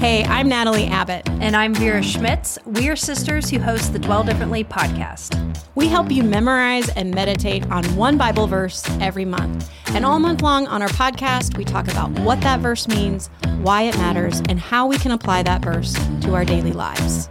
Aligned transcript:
Hey, 0.00 0.24
I'm 0.24 0.48
Natalie 0.48 0.86
Abbott. 0.86 1.28
And 1.42 1.54
I'm 1.54 1.74
Vera 1.74 2.02
Schmitz. 2.02 2.58
We 2.64 2.88
are 2.88 2.96
sisters 2.96 3.50
who 3.50 3.58
host 3.58 3.92
the 3.92 3.98
Dwell 3.98 4.24
Differently 4.24 4.64
podcast. 4.64 5.38
We 5.74 5.88
help 5.88 6.10
you 6.10 6.22
memorize 6.22 6.88
and 6.88 7.14
meditate 7.14 7.70
on 7.70 7.84
one 7.96 8.16
Bible 8.16 8.46
verse 8.46 8.82
every 8.98 9.26
month. 9.26 9.70
And 9.88 10.06
all 10.06 10.18
month 10.18 10.40
long 10.40 10.66
on 10.68 10.80
our 10.80 10.88
podcast, 10.88 11.58
we 11.58 11.66
talk 11.66 11.86
about 11.86 12.08
what 12.20 12.40
that 12.40 12.60
verse 12.60 12.88
means, 12.88 13.28
why 13.58 13.82
it 13.82 13.98
matters, 13.98 14.40
and 14.48 14.58
how 14.58 14.86
we 14.86 14.96
can 14.96 15.10
apply 15.10 15.42
that 15.42 15.62
verse 15.62 15.92
to 16.22 16.34
our 16.34 16.46
daily 16.46 16.72
lives. 16.72 17.28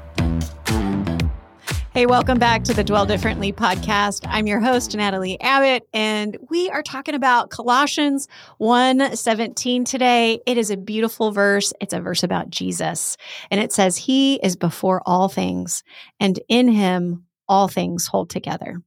Hey, 1.92 2.06
welcome 2.06 2.38
back 2.38 2.64
to 2.66 2.74
the 2.74 2.84
Dwell 2.84 3.08
Differently 3.08 3.52
podcast. 3.52 4.24
I'm 4.30 4.46
your 4.46 4.60
host, 4.60 4.96
Natalie 4.96 5.42
Abbott, 5.42 5.88
and 5.92 6.38
we 6.48 6.70
are 6.70 6.84
talking 6.84 7.16
about 7.16 7.50
Colossians 7.50 8.28
1 8.60 9.16
17 9.16 9.86
today. 9.86 10.39
It 10.46 10.60
is 10.60 10.70
a 10.70 10.78
beautiful 10.78 11.32
verse. 11.32 11.74
It's 11.82 11.92
a 11.92 12.00
verse 12.00 12.21
about 12.21 12.52
Jesus, 12.52 13.18
and 13.50 13.60
it 13.60 13.74
says, 13.74 13.98
He 13.98 14.36
is 14.36 14.56
before 14.56 15.02
all 15.07 15.29
things, 15.29 15.84
and 16.20 16.39
in 16.48 16.68
Him 16.68 17.25
all 17.48 17.68
things 17.68 18.06
hold 18.06 18.29
together. 18.29 18.84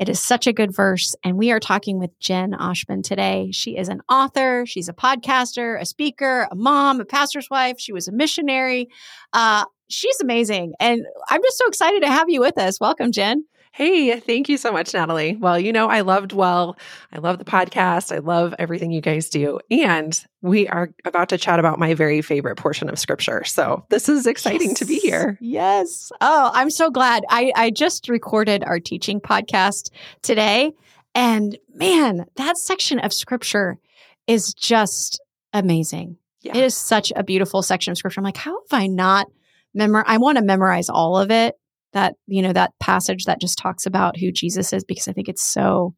It 0.00 0.08
is 0.08 0.18
such 0.18 0.48
a 0.48 0.52
good 0.52 0.74
verse. 0.74 1.14
And 1.22 1.38
we 1.38 1.52
are 1.52 1.60
talking 1.60 2.00
with 2.00 2.18
Jen 2.18 2.54
Oshman 2.54 3.04
today. 3.04 3.50
She 3.52 3.76
is 3.76 3.88
an 3.88 4.00
author, 4.10 4.66
she's 4.66 4.88
a 4.88 4.92
podcaster, 4.92 5.80
a 5.80 5.86
speaker, 5.86 6.48
a 6.50 6.56
mom, 6.56 7.00
a 7.00 7.04
pastor's 7.04 7.48
wife. 7.48 7.76
She 7.78 7.92
was 7.92 8.08
a 8.08 8.12
missionary. 8.12 8.88
Uh, 9.32 9.64
she's 9.92 10.20
amazing. 10.20 10.74
And 10.80 11.04
I'm 11.28 11.42
just 11.42 11.58
so 11.58 11.66
excited 11.66 12.02
to 12.02 12.08
have 12.08 12.28
you 12.28 12.40
with 12.40 12.58
us. 12.58 12.80
Welcome, 12.80 13.12
Jen. 13.12 13.44
Hey, 13.74 14.20
thank 14.20 14.50
you 14.50 14.58
so 14.58 14.70
much, 14.70 14.92
Natalie. 14.92 15.34
Well, 15.36 15.58
you 15.58 15.72
know, 15.72 15.88
I 15.88 16.02
love 16.02 16.28
Dwell. 16.28 16.76
I 17.10 17.18
love 17.20 17.38
the 17.38 17.44
podcast. 17.46 18.14
I 18.14 18.18
love 18.18 18.54
everything 18.58 18.90
you 18.90 19.00
guys 19.00 19.30
do. 19.30 19.60
And 19.70 20.22
we 20.42 20.68
are 20.68 20.90
about 21.06 21.30
to 21.30 21.38
chat 21.38 21.58
about 21.58 21.78
my 21.78 21.94
very 21.94 22.20
favorite 22.20 22.56
portion 22.56 22.90
of 22.90 22.98
scripture. 22.98 23.44
So 23.44 23.86
this 23.88 24.10
is 24.10 24.26
exciting 24.26 24.70
yes. 24.70 24.78
to 24.80 24.84
be 24.84 24.98
here. 24.98 25.38
Yes. 25.40 26.12
Oh, 26.20 26.50
I'm 26.52 26.68
so 26.68 26.90
glad. 26.90 27.24
I, 27.30 27.50
I 27.56 27.70
just 27.70 28.10
recorded 28.10 28.62
our 28.62 28.78
teaching 28.78 29.22
podcast 29.22 29.90
today. 30.20 30.72
And 31.14 31.56
man, 31.74 32.26
that 32.36 32.58
section 32.58 32.98
of 32.98 33.10
scripture 33.10 33.78
is 34.26 34.52
just 34.52 35.18
amazing. 35.54 36.18
Yeah. 36.42 36.58
It 36.58 36.64
is 36.64 36.76
such 36.76 37.10
a 37.16 37.22
beautiful 37.22 37.62
section 37.62 37.92
of 37.92 37.96
scripture. 37.96 38.20
I'm 38.20 38.24
like, 38.24 38.36
how 38.36 38.58
have 38.70 38.82
I 38.82 38.86
not 38.86 39.28
memor 39.74 40.04
I 40.06 40.18
want 40.18 40.38
to 40.38 40.44
memorize 40.44 40.88
all 40.88 41.16
of 41.16 41.30
it 41.30 41.54
that 41.92 42.14
you 42.26 42.42
know 42.42 42.52
that 42.52 42.72
passage 42.80 43.24
that 43.24 43.40
just 43.40 43.58
talks 43.58 43.86
about 43.86 44.16
who 44.16 44.32
Jesus 44.32 44.72
is 44.72 44.84
because 44.84 45.08
I 45.08 45.12
think 45.12 45.28
it's 45.28 45.44
so 45.44 45.94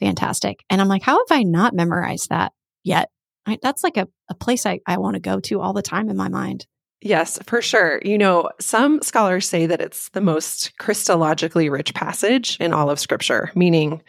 fantastic. 0.00 0.64
And 0.70 0.80
I'm 0.80 0.88
like, 0.88 1.02
how 1.02 1.18
have 1.18 1.38
I 1.38 1.42
not 1.42 1.74
memorized 1.74 2.30
that 2.30 2.52
yet? 2.82 3.10
I, 3.46 3.58
that's 3.62 3.84
like 3.84 3.96
a, 3.96 4.08
a 4.28 4.34
place 4.34 4.66
I, 4.66 4.80
I 4.86 4.98
want 4.98 5.14
to 5.14 5.20
go 5.20 5.40
to 5.40 5.60
all 5.60 5.72
the 5.72 5.82
time 5.82 6.08
in 6.08 6.16
my 6.16 6.28
mind. 6.28 6.66
Yes, 7.00 7.38
for 7.44 7.60
sure. 7.60 8.00
You 8.02 8.16
know, 8.16 8.50
some 8.60 9.02
scholars 9.02 9.46
say 9.46 9.66
that 9.66 9.82
it's 9.82 10.08
the 10.10 10.22
most 10.22 10.72
Christologically 10.80 11.70
rich 11.70 11.92
passage 11.92 12.56
in 12.60 12.72
all 12.72 12.88
of 12.88 12.98
Scripture, 12.98 13.50
meaning 13.54 14.02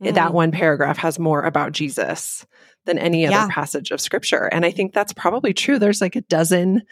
mm. 0.00 0.14
that 0.14 0.32
one 0.32 0.52
paragraph 0.52 0.98
has 0.98 1.18
more 1.18 1.42
about 1.42 1.72
Jesus 1.72 2.46
than 2.84 2.98
any 2.98 3.26
other 3.26 3.34
yeah. 3.34 3.48
passage 3.50 3.90
of 3.90 4.00
Scripture. 4.00 4.44
And 4.44 4.64
I 4.64 4.70
think 4.70 4.94
that's 4.94 5.12
probably 5.12 5.52
true. 5.52 5.80
There's 5.80 6.00
like 6.00 6.14
a 6.14 6.20
dozen 6.20 6.82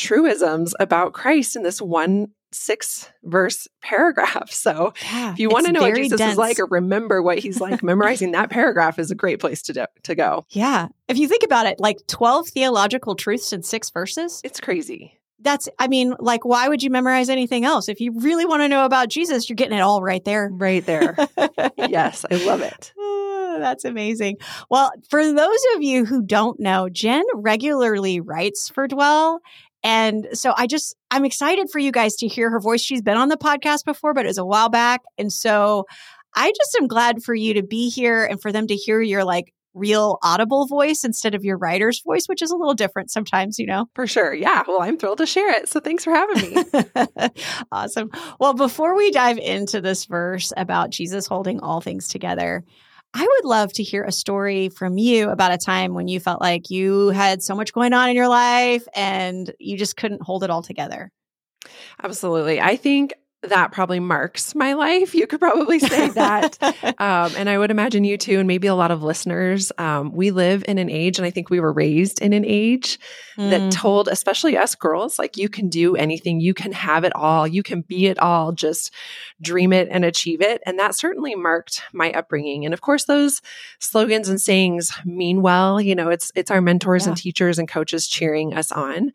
truisms 0.00 0.74
about 0.80 1.12
Christ 1.12 1.56
in 1.56 1.62
this 1.62 1.80
one 1.80 2.28
six 2.52 3.08
verse 3.22 3.68
paragraph. 3.82 4.50
So 4.50 4.92
yeah, 5.04 5.32
if 5.32 5.38
you 5.38 5.48
want 5.48 5.66
to 5.66 5.72
know 5.72 5.82
what 5.82 5.94
Jesus 5.94 6.18
dense. 6.18 6.32
is 6.32 6.38
like 6.38 6.58
or 6.58 6.66
remember 6.66 7.22
what 7.22 7.38
he's 7.38 7.60
like, 7.60 7.82
memorizing 7.82 8.32
that 8.32 8.50
paragraph 8.50 8.98
is 8.98 9.10
a 9.10 9.14
great 9.14 9.40
place 9.40 9.62
to 9.62 9.72
do, 9.72 9.84
to 10.04 10.14
go. 10.14 10.46
Yeah. 10.50 10.88
If 11.08 11.18
you 11.18 11.28
think 11.28 11.42
about 11.44 11.66
it, 11.66 11.78
like 11.78 11.98
12 12.08 12.48
theological 12.48 13.14
truths 13.14 13.52
in 13.52 13.62
six 13.62 13.90
verses. 13.90 14.40
It's 14.42 14.60
crazy. 14.60 15.18
That's 15.42 15.68
I 15.78 15.88
mean, 15.88 16.14
like 16.18 16.44
why 16.44 16.68
would 16.68 16.82
you 16.82 16.90
memorize 16.90 17.28
anything 17.28 17.64
else? 17.64 17.88
If 17.88 18.00
you 18.00 18.18
really 18.20 18.44
want 18.44 18.62
to 18.62 18.68
know 18.68 18.84
about 18.84 19.08
Jesus, 19.08 19.48
you're 19.48 19.56
getting 19.56 19.78
it 19.78 19.82
all 19.82 20.02
right 20.02 20.24
there. 20.24 20.50
Right 20.52 20.84
there. 20.84 21.16
yes, 21.76 22.24
I 22.30 22.44
love 22.44 22.62
it. 22.62 22.92
Oh, 23.50 23.58
that's 23.58 23.84
amazing. 23.84 24.36
Well, 24.70 24.92
for 25.08 25.24
those 25.32 25.58
of 25.74 25.82
you 25.82 26.04
who 26.04 26.22
don't 26.22 26.60
know, 26.60 26.88
Jen 26.88 27.24
regularly 27.34 28.20
writes 28.20 28.68
for 28.68 28.86
Dwell 28.86 29.40
and 29.82 30.28
so 30.32 30.52
I 30.56 30.66
just, 30.66 30.94
I'm 31.10 31.24
excited 31.24 31.70
for 31.70 31.78
you 31.78 31.92
guys 31.92 32.16
to 32.16 32.28
hear 32.28 32.50
her 32.50 32.60
voice. 32.60 32.80
She's 32.80 33.02
been 33.02 33.16
on 33.16 33.28
the 33.28 33.36
podcast 33.36 33.84
before, 33.84 34.14
but 34.14 34.24
it 34.24 34.28
was 34.28 34.38
a 34.38 34.44
while 34.44 34.68
back. 34.68 35.00
And 35.18 35.32
so 35.32 35.86
I 36.34 36.52
just 36.56 36.76
am 36.80 36.86
glad 36.86 37.22
for 37.22 37.34
you 37.34 37.54
to 37.54 37.62
be 37.62 37.88
here 37.88 38.24
and 38.24 38.40
for 38.40 38.52
them 38.52 38.66
to 38.66 38.74
hear 38.74 39.00
your 39.00 39.24
like 39.24 39.52
real 39.74 40.18
audible 40.22 40.66
voice 40.66 41.04
instead 41.04 41.34
of 41.34 41.44
your 41.44 41.56
writer's 41.56 42.02
voice, 42.02 42.26
which 42.26 42.42
is 42.42 42.50
a 42.50 42.56
little 42.56 42.74
different 42.74 43.10
sometimes, 43.10 43.58
you 43.58 43.66
know? 43.66 43.86
For 43.94 44.06
sure. 44.06 44.34
Yeah. 44.34 44.62
Well, 44.66 44.82
I'm 44.82 44.98
thrilled 44.98 45.18
to 45.18 45.26
share 45.26 45.52
it. 45.52 45.68
So 45.68 45.80
thanks 45.80 46.04
for 46.04 46.12
having 46.12 46.54
me. 46.54 47.30
awesome. 47.72 48.10
Well, 48.38 48.54
before 48.54 48.96
we 48.96 49.10
dive 49.10 49.38
into 49.38 49.80
this 49.80 50.06
verse 50.06 50.52
about 50.56 50.90
Jesus 50.90 51.26
holding 51.26 51.60
all 51.60 51.80
things 51.80 52.08
together, 52.08 52.64
I 53.12 53.22
would 53.22 53.44
love 53.48 53.72
to 53.74 53.82
hear 53.82 54.04
a 54.04 54.12
story 54.12 54.68
from 54.68 54.96
you 54.96 55.30
about 55.30 55.52
a 55.52 55.58
time 55.58 55.94
when 55.94 56.06
you 56.06 56.20
felt 56.20 56.40
like 56.40 56.70
you 56.70 57.08
had 57.08 57.42
so 57.42 57.54
much 57.54 57.72
going 57.72 57.92
on 57.92 58.08
in 58.08 58.16
your 58.16 58.28
life 58.28 58.86
and 58.94 59.52
you 59.58 59.76
just 59.76 59.96
couldn't 59.96 60.22
hold 60.22 60.44
it 60.44 60.50
all 60.50 60.62
together. 60.62 61.10
Absolutely. 62.02 62.60
I 62.60 62.76
think 62.76 63.14
that 63.42 63.72
probably 63.72 64.00
marks 64.00 64.54
my 64.54 64.74
life. 64.74 65.14
You 65.14 65.26
could 65.26 65.40
probably 65.40 65.78
say 65.78 66.08
that. 66.10 66.58
um, 67.00 67.32
and 67.36 67.48
I 67.48 67.56
would 67.56 67.70
imagine 67.70 68.04
you 68.04 68.18
too, 68.18 68.38
and 68.38 68.46
maybe 68.46 68.66
a 68.66 68.74
lot 68.74 68.90
of 68.90 69.02
listeners. 69.02 69.72
Um, 69.78 70.12
we 70.12 70.30
live 70.30 70.62
in 70.68 70.76
an 70.76 70.90
age, 70.90 71.18
and 71.18 71.24
I 71.24 71.30
think 71.30 71.48
we 71.48 71.58
were 71.58 71.72
raised 71.72 72.20
in 72.20 72.34
an 72.34 72.44
age 72.44 72.98
mm. 73.38 73.50
that 73.50 73.72
told, 73.72 74.08
especially 74.08 74.58
us 74.58 74.74
girls, 74.74 75.18
like 75.18 75.38
you 75.38 75.48
can 75.48 75.68
do 75.68 75.96
anything, 75.96 76.40
you 76.40 76.52
can 76.52 76.72
have 76.72 77.04
it 77.04 77.14
all, 77.16 77.46
you 77.46 77.62
can 77.62 77.80
be 77.80 78.06
it 78.06 78.18
all, 78.18 78.52
just 78.52 78.92
dream 79.40 79.72
it 79.72 79.88
and 79.90 80.04
achieve 80.04 80.42
it. 80.42 80.62
And 80.66 80.78
that 80.78 80.94
certainly 80.94 81.34
marked 81.34 81.82
my 81.94 82.12
upbringing. 82.12 82.66
And 82.66 82.74
of 82.74 82.82
course, 82.82 83.04
those 83.04 83.40
slogans 83.78 84.28
and 84.28 84.40
sayings 84.40 84.92
mean 85.06 85.40
well. 85.40 85.80
You 85.80 85.94
know, 85.94 86.10
it's 86.10 86.30
it's 86.34 86.50
our 86.50 86.60
mentors 86.60 87.04
yeah. 87.04 87.10
and 87.10 87.16
teachers 87.16 87.58
and 87.58 87.68
coaches 87.68 88.06
cheering 88.06 88.52
us 88.52 88.70
on. 88.70 89.12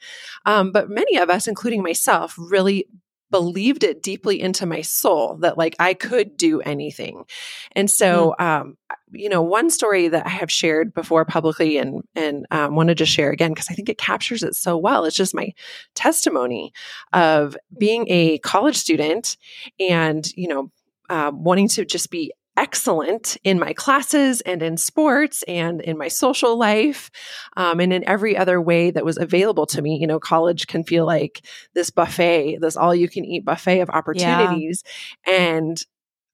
Um, 0.48 0.72
but 0.72 0.90
many 0.90 1.18
of 1.18 1.30
us, 1.30 1.48
including 1.48 1.84
myself, 1.84 2.34
really 2.38 2.88
believed 3.32 3.84
it 3.84 4.04
deeply 4.04 4.40
into 4.40 4.66
my 4.66 4.82
soul 4.82 5.38
that 5.38 5.58
like 5.58 5.76
I 5.80 5.94
could 5.94 6.38
do 6.38 6.62
anything. 6.62 7.26
And 7.74 7.90
so, 7.90 8.36
mm. 8.40 8.44
um, 8.44 8.78
you 9.12 9.30
know, 9.30 9.42
one 9.42 9.70
story 9.70 10.08
that 10.08 10.26
I 10.26 10.30
have 10.30 10.52
shared 10.52 10.94
before 10.94 11.26
publicly 11.26 11.78
and 11.78 12.04
and 12.16 12.46
um, 12.52 12.76
wanted 12.76 12.98
to 13.00 13.06
share 13.06 13.32
again 13.32 13.52
because 13.52 13.70
I 13.70 13.74
think 13.74 13.90
it 13.90 13.98
captures 13.98 14.44
it 14.44 14.56
so 14.56 14.78
well. 14.78 15.06
It's 15.06 15.16
just 15.16 15.36
my 15.36 15.54
testimony 15.96 16.74
of 17.14 17.58
being 17.78 18.06
a 18.10 18.38
college 18.40 18.78
student 18.78 19.38
and 19.80 20.26
you 20.36 20.48
know 20.48 20.72
uh, 21.10 21.32
wanting 21.34 21.68
to 21.70 21.86
just 21.86 22.10
be 22.10 22.32
excellent 22.58 23.38
in 23.44 23.60
my 23.60 23.74
classes 23.74 24.42
and 24.42 24.62
in 24.62 24.78
sports 24.78 25.44
and 25.44 25.82
in 25.82 25.98
my 25.98 26.08
social 26.08 26.58
life 26.58 27.12
um, 27.58 27.80
and 27.80 27.92
in 27.92 28.08
every 28.08 28.38
other 28.38 28.62
way 28.62 28.92
that 28.92 29.06
was 29.06 29.18
available 29.18 29.66
to 29.68 29.82
me. 29.82 29.98
You 30.00 30.08
know, 30.08 30.20
college 30.20 30.68
can 30.68 30.84
feel 30.84 31.06
like 31.06 31.46
this 31.74 31.90
buffet, 31.90 32.60
this 32.62 32.78
all 32.78 32.96
you 32.96 33.10
can 33.10 33.26
eat 33.26 33.46
buffet 33.46 33.82
of 33.82 33.90
opportunities. 33.90 34.84
Yeah. 35.28 35.34
And 35.34 35.84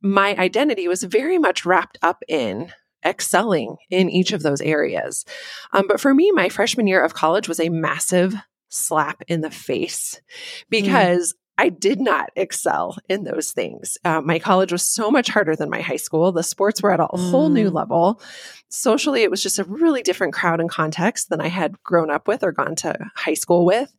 my 0.01 0.35
identity 0.37 0.87
was 0.87 1.03
very 1.03 1.37
much 1.37 1.65
wrapped 1.65 1.97
up 2.01 2.23
in 2.27 2.71
excelling 3.03 3.77
in 3.89 4.09
each 4.09 4.31
of 4.31 4.43
those 4.43 4.61
areas. 4.61 5.25
Um, 5.73 5.87
but 5.87 5.99
for 5.99 6.13
me, 6.13 6.31
my 6.31 6.49
freshman 6.49 6.87
year 6.87 7.03
of 7.03 7.13
college 7.13 7.47
was 7.47 7.59
a 7.59 7.69
massive 7.69 8.35
slap 8.69 9.23
in 9.27 9.41
the 9.41 9.51
face 9.51 10.21
mm. 10.21 10.63
because 10.69 11.33
I 11.57 11.69
did 11.69 11.99
not 11.99 12.31
excel 12.35 12.97
in 13.07 13.23
those 13.23 13.51
things. 13.51 13.97
Uh, 14.03 14.21
my 14.21 14.39
college 14.39 14.71
was 14.71 14.83
so 14.83 15.11
much 15.11 15.29
harder 15.29 15.55
than 15.55 15.69
my 15.69 15.81
high 15.81 15.97
school. 15.97 16.31
The 16.31 16.43
sports 16.43 16.81
were 16.81 16.91
at 16.91 16.99
a 16.99 17.07
mm. 17.07 17.29
whole 17.29 17.49
new 17.49 17.69
mm. 17.69 17.73
level. 17.73 18.21
Socially, 18.69 19.21
it 19.21 19.29
was 19.29 19.43
just 19.43 19.59
a 19.59 19.63
really 19.65 20.01
different 20.01 20.33
crowd 20.33 20.59
and 20.59 20.69
context 20.69 21.29
than 21.29 21.41
I 21.41 21.49
had 21.49 21.81
grown 21.83 22.09
up 22.09 22.27
with 22.27 22.43
or 22.43 22.51
gone 22.51 22.75
to 22.77 22.97
high 23.15 23.35
school 23.35 23.65
with. 23.65 23.93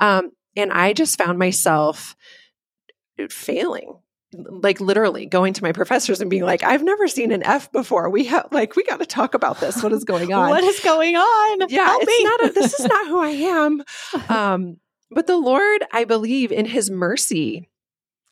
Um, 0.00 0.32
and 0.56 0.72
I 0.72 0.92
just 0.92 1.18
found 1.18 1.38
myself 1.38 2.16
failing 3.30 3.94
like 4.32 4.80
literally 4.80 5.24
going 5.24 5.52
to 5.54 5.62
my 5.62 5.72
professors 5.72 6.20
and 6.20 6.28
being 6.28 6.42
like 6.42 6.62
i've 6.62 6.82
never 6.82 7.08
seen 7.08 7.32
an 7.32 7.42
f 7.42 7.70
before 7.72 8.10
we 8.10 8.24
have 8.24 8.46
like 8.50 8.76
we 8.76 8.82
got 8.84 8.98
to 8.98 9.06
talk 9.06 9.34
about 9.34 9.60
this 9.60 9.82
what 9.82 9.92
is 9.92 10.04
going 10.04 10.32
on 10.34 10.50
what 10.50 10.64
is 10.64 10.80
going 10.80 11.16
on 11.16 11.68
yeah 11.68 11.86
Help 11.86 12.02
it's 12.02 12.18
me. 12.18 12.24
not 12.24 12.44
a, 12.44 12.52
this 12.52 12.78
is 12.78 12.86
not 12.86 13.06
who 13.08 13.20
i 13.20 13.30
am 13.30 13.82
um 14.28 14.76
but 15.10 15.26
the 15.26 15.36
Lord, 15.36 15.84
I 15.92 16.04
believe, 16.04 16.52
in 16.52 16.66
his 16.66 16.90
mercy, 16.90 17.68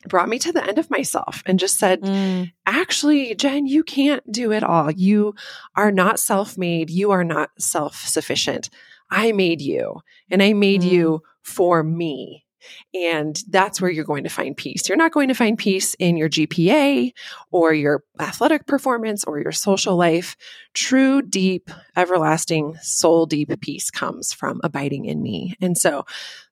brought 0.07 0.29
me 0.29 0.39
to 0.39 0.51
the 0.51 0.63
end 0.63 0.77
of 0.77 0.89
myself 0.89 1.41
and 1.45 1.59
just 1.59 1.79
said, 1.79 2.01
mm. 2.01 2.51
actually, 2.65 3.35
Jen, 3.35 3.67
you 3.67 3.83
can't 3.83 4.29
do 4.31 4.51
it 4.51 4.63
all. 4.63 4.91
You 4.91 5.35
are 5.75 5.91
not 5.91 6.19
self 6.19 6.57
made. 6.57 6.89
You 6.89 7.11
are 7.11 7.23
not 7.23 7.49
self 7.57 7.95
sufficient. 8.07 8.69
I 9.09 9.31
made 9.31 9.61
you 9.61 10.01
and 10.29 10.41
I 10.41 10.53
made 10.53 10.81
mm. 10.81 10.91
you 10.91 11.23
for 11.43 11.83
me. 11.83 12.45
And 12.95 13.39
that's 13.49 13.79
where 13.79 13.91
you're 13.91 14.03
going 14.03 14.23
to 14.23 14.29
find 14.29 14.57
peace. 14.57 14.89
You're 14.89 14.97
not 14.97 15.11
going 15.11 15.27
to 15.27 15.35
find 15.35 15.55
peace 15.55 15.93
in 15.95 16.17
your 16.17 16.29
GPA 16.29 17.13
or 17.51 17.73
your 17.73 18.03
athletic 18.19 18.65
performance 18.65 19.23
or 19.23 19.39
your 19.39 19.51
social 19.51 19.95
life. 19.95 20.35
True, 20.73 21.21
deep, 21.21 21.69
everlasting, 21.95 22.75
soul 22.81 23.27
deep 23.27 23.51
peace 23.61 23.91
comes 23.91 24.33
from 24.33 24.61
abiding 24.63 25.05
in 25.05 25.21
me. 25.21 25.55
And 25.61 25.77
so 25.77 26.05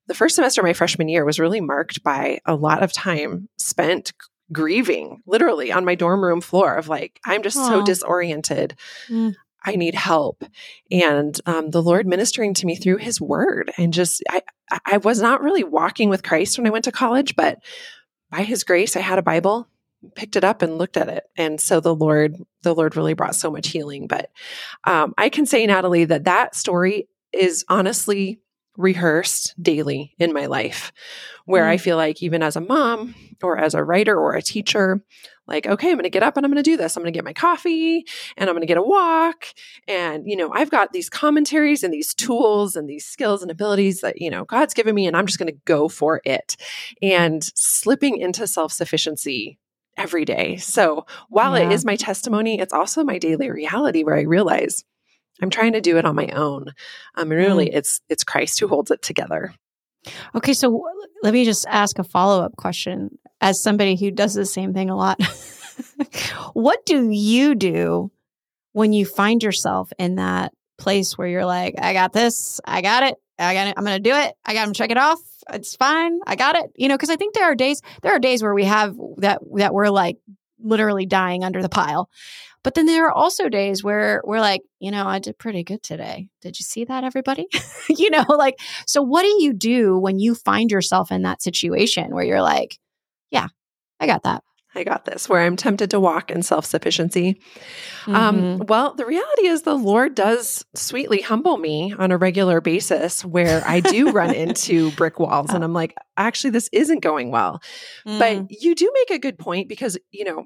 the 0.08 0.14
first 0.14 0.36
semester 0.36 0.62
of 0.62 0.66
my 0.66 0.74
freshman 0.74 1.08
year 1.08 1.26
was 1.26 1.40
really 1.40 1.62
marked 1.62 2.04
by 2.04 2.40
a 2.46 2.56
lot 2.56 2.84
of 2.84 2.92
time 2.92 3.48
spent 3.58 4.14
grieving 4.52 5.22
literally 5.26 5.72
on 5.72 5.86
my 5.86 5.96
dorm 5.96 6.24
room 6.24 6.42
floor 6.42 6.76
of 6.76 6.88
like 6.88 7.20
i'm 7.26 7.42
just 7.42 7.58
Aww. 7.58 7.68
so 7.68 7.84
disoriented 7.84 8.76
mm. 9.08 9.34
I 9.66 9.76
need 9.76 9.96
help. 9.96 10.44
And 10.92 11.40
um, 11.46 11.72
the 11.72 11.82
Lord 11.82 12.06
ministering 12.06 12.54
to 12.56 12.66
me 12.66 12.76
through 12.76 12.98
his 12.98 13.22
word. 13.22 13.72
And 13.78 13.94
just, 13.94 14.22
I, 14.30 14.42
I 14.86 14.98
was 14.98 15.22
not 15.22 15.42
really 15.42 15.64
walking 15.64 16.10
with 16.10 16.24
Christ 16.24 16.58
when 16.58 16.68
I 16.68 16.72
went 16.72 16.86
to 16.86 16.92
college, 16.92 17.36
but 17.36 17.60
by 18.30 18.44
his 18.44 18.64
grace, 18.64 18.96
I 18.98 19.00
had 19.02 19.20
a 19.20 19.24
Bible, 19.24 19.68
picked 20.16 20.36
it 20.36 20.44
up 20.44 20.62
and 20.62 20.78
looked 20.78 20.98
at 20.98 21.08
it. 21.08 21.24
And 21.38 21.62
so 21.62 21.80
the 21.80 21.96
Lord, 21.96 22.36
the 22.64 22.76
Lord 22.76 22.98
really 22.98 23.14
brought 23.14 23.36
so 23.36 23.50
much 23.52 23.70
healing. 23.70 24.08
But 24.08 24.32
um, 24.84 25.14
I 25.18 25.30
can 25.30 25.46
say, 25.46 25.66
Natalie, 25.66 26.06
that 26.06 26.26
that 26.26 26.56
story 26.56 27.08
is 27.32 27.64
honestly 27.70 28.40
rehearsed 28.78 29.54
daily 29.62 30.16
in 30.18 30.34
my 30.34 30.48
life, 30.48 30.92
where 31.46 31.66
mm. 31.66 31.70
I 31.70 31.78
feel 31.78 31.98
like 31.98 32.24
even 32.24 32.42
as 32.42 32.56
a 32.56 32.62
mom 32.62 33.16
or 33.42 33.58
as 33.58 33.74
a 33.74 33.84
writer 33.84 34.18
or 34.18 34.34
a 34.34 34.42
teacher, 34.42 35.04
like, 35.46 35.68
okay, 35.68 35.90
I'm 35.90 35.96
going 35.96 36.04
to 36.04 36.10
get 36.10 36.24
up 36.24 36.38
and 36.38 36.46
I'm 36.46 36.52
going 36.52 36.64
to 36.64 36.70
do 36.70 36.78
this. 36.78 36.96
I'm 36.96 37.04
going 37.04 37.12
to 37.12 37.18
get 37.18 37.26
my 37.26 37.34
coffee 37.34 38.06
and 38.38 38.50
I'm 38.50 38.56
going 38.56 38.62
to 38.62 38.68
get 38.68 38.78
a 38.78 38.84
walk. 38.84 39.48
And, 39.88 40.24
you 40.26 40.38
know, 40.38 40.52
I've 40.54 40.72
got 40.72 40.94
these 40.94 41.10
commentaries 41.10 41.84
and 41.84 41.94
these 41.94 42.14
tools 42.14 42.76
and 42.76 42.90
these 42.90 43.06
skills 43.06 43.42
and 43.42 43.52
abilities 43.52 44.02
that, 44.02 44.22
you 44.22 44.30
know, 44.30 44.46
God's 44.46 44.74
given 44.74 44.96
me 44.96 45.06
and 45.06 45.18
I'm 45.18 45.26
just 45.26 45.40
going 45.40 45.52
to 45.52 45.60
go 45.66 45.90
for 45.90 46.22
it. 46.24 46.56
And 47.02 47.44
slipping 47.56 48.18
into 48.18 48.48
self 48.48 48.72
sufficiency 48.72 49.60
every 49.98 50.26
day. 50.26 50.58
So 50.58 51.06
while 51.30 51.58
yeah. 51.58 51.66
it 51.66 51.72
is 51.74 51.86
my 51.86 51.96
testimony, 51.96 52.60
it's 52.60 52.74
also 52.74 53.04
my 53.04 53.18
daily 53.18 53.52
reality 53.52 54.04
where 54.04 54.16
I 54.16 54.22
realize 54.22 54.84
I'm 55.42 55.50
trying 55.50 55.74
to 55.74 55.82
do 55.82 55.98
it 55.98 56.06
on 56.06 56.16
my 56.16 56.28
own. 56.28 56.68
Um, 57.16 57.32
and 57.32 57.32
really, 57.32 57.68
mm. 57.68 57.76
it's 57.76 58.02
it's 58.10 58.24
Christ 58.24 58.60
who 58.60 58.68
holds 58.68 58.92
it 58.92 59.02
together. 59.02 59.54
Okay, 60.36 60.54
so 60.54 60.86
let 61.22 61.34
me 61.34 61.46
just 61.46 61.66
ask 61.68 61.98
a 61.98 62.04
follow 62.04 62.44
up 62.44 62.56
question 62.58 63.18
as 63.42 63.62
somebody 63.62 63.96
who 63.96 64.12
does 64.12 64.34
the 64.34 64.46
same 64.46 64.74
thing 64.74 64.90
a 64.90 64.96
lot. 64.96 65.22
what 66.54 66.86
do 66.86 67.10
you 67.10 67.56
do 67.56 68.12
when 68.74 68.94
you 68.94 69.06
find 69.06 69.42
yourself 69.42 69.92
in 69.98 70.16
that 70.16 70.52
place 70.78 71.18
where 71.18 71.28
you're 71.28 71.46
like, 71.46 71.76
I 71.80 71.94
got 71.94 72.12
this, 72.14 72.60
I 72.66 72.82
got 72.82 73.04
it, 73.04 73.16
I 73.40 73.54
got 73.54 73.68
it, 73.68 73.76
I'm 73.78 73.86
going 73.86 74.02
to 74.02 74.10
do 74.10 74.16
it, 74.16 74.34
I 74.46 74.54
got 74.54 74.66
to 74.66 74.74
check 74.74 74.92
it 74.92 74.98
off, 74.98 75.20
it's 75.52 75.76
fine, 75.76 76.20
I 76.28 76.36
got 76.36 76.56
it. 76.56 76.72
You 76.76 76.90
know, 76.90 76.96
because 76.96 77.10
I 77.10 77.16
think 77.16 77.34
there 77.34 77.46
are 77.46 77.56
days, 77.56 77.82
there 78.02 78.14
are 78.14 78.20
days 78.20 78.44
where 78.44 78.54
we 78.54 78.66
have 78.66 78.96
that 79.18 79.40
that 79.56 79.74
we're 79.74 79.90
like 79.90 80.18
literally 80.60 81.06
dying 81.06 81.44
under 81.44 81.62
the 81.62 81.70
pile. 81.70 82.10
But 82.64 82.76
then 82.76 82.86
there 82.86 83.08
are 83.08 83.12
also 83.12 83.50
days 83.50 83.84
where 83.84 84.22
we're 84.24 84.40
like, 84.40 84.62
you 84.80 84.92
know, 84.92 85.06
I 85.06 85.20
did 85.20 85.38
pretty 85.38 85.64
good 85.64 85.84
today. 85.84 86.30
Did 86.42 86.60
you 86.60 86.64
see 86.64 86.86
that, 86.86 87.04
everybody? 87.04 87.48
you 87.90 88.10
know, 88.10 88.26
like, 88.30 88.60
so 88.88 89.02
what 89.02 89.24
do 89.24 89.44
you 89.44 89.54
do 89.54 89.98
when 89.98 90.20
you 90.20 90.34
find 90.34 90.72
yourself 90.72 91.12
in 91.12 91.24
that 91.24 91.42
situation 91.42 92.14
where 92.14 92.24
you're 92.24 92.42
like, 92.42 92.78
yeah, 93.32 93.48
I 94.00 94.08
got 94.08 94.24
that. 94.24 94.44
I 94.76 94.84
got 94.84 95.06
this, 95.06 95.30
where 95.30 95.42
I'm 95.42 95.56
tempted 95.56 95.92
to 95.92 96.00
walk 96.00 96.32
in 96.32 96.42
self 96.42 96.66
sufficiency. 96.66 97.40
Um, 98.08 98.14
mm-hmm. 98.16 98.62
Um, 98.62 98.68
well, 98.68 98.94
the 98.96 99.06
reality 99.06 99.48
is 99.48 99.62
the 99.62 99.76
Lord 99.76 100.16
does 100.16 100.66
sweetly 100.74 101.22
humble 101.22 101.58
me 101.58 101.94
on 101.98 102.12
a 102.12 102.18
regular 102.18 102.60
basis 102.60 103.24
where 103.24 103.62
I 103.68 103.82
do 103.82 104.12
run 104.12 104.34
into 104.34 104.90
brick 104.96 105.20
walls 105.20 105.52
and 105.52 105.64
I'm 105.64 105.74
like, 105.74 105.96
actually, 106.18 106.52
this 106.52 106.70
isn't 106.72 107.02
going 107.02 107.30
well. 107.30 107.62
Mm. 108.08 108.20
But 108.20 108.62
you 108.62 108.74
do 108.74 108.92
make 108.94 109.12
a 109.12 109.20
good 109.20 109.38
point 109.38 109.70
because, 109.70 109.98
you 110.10 110.26
know, 110.26 110.46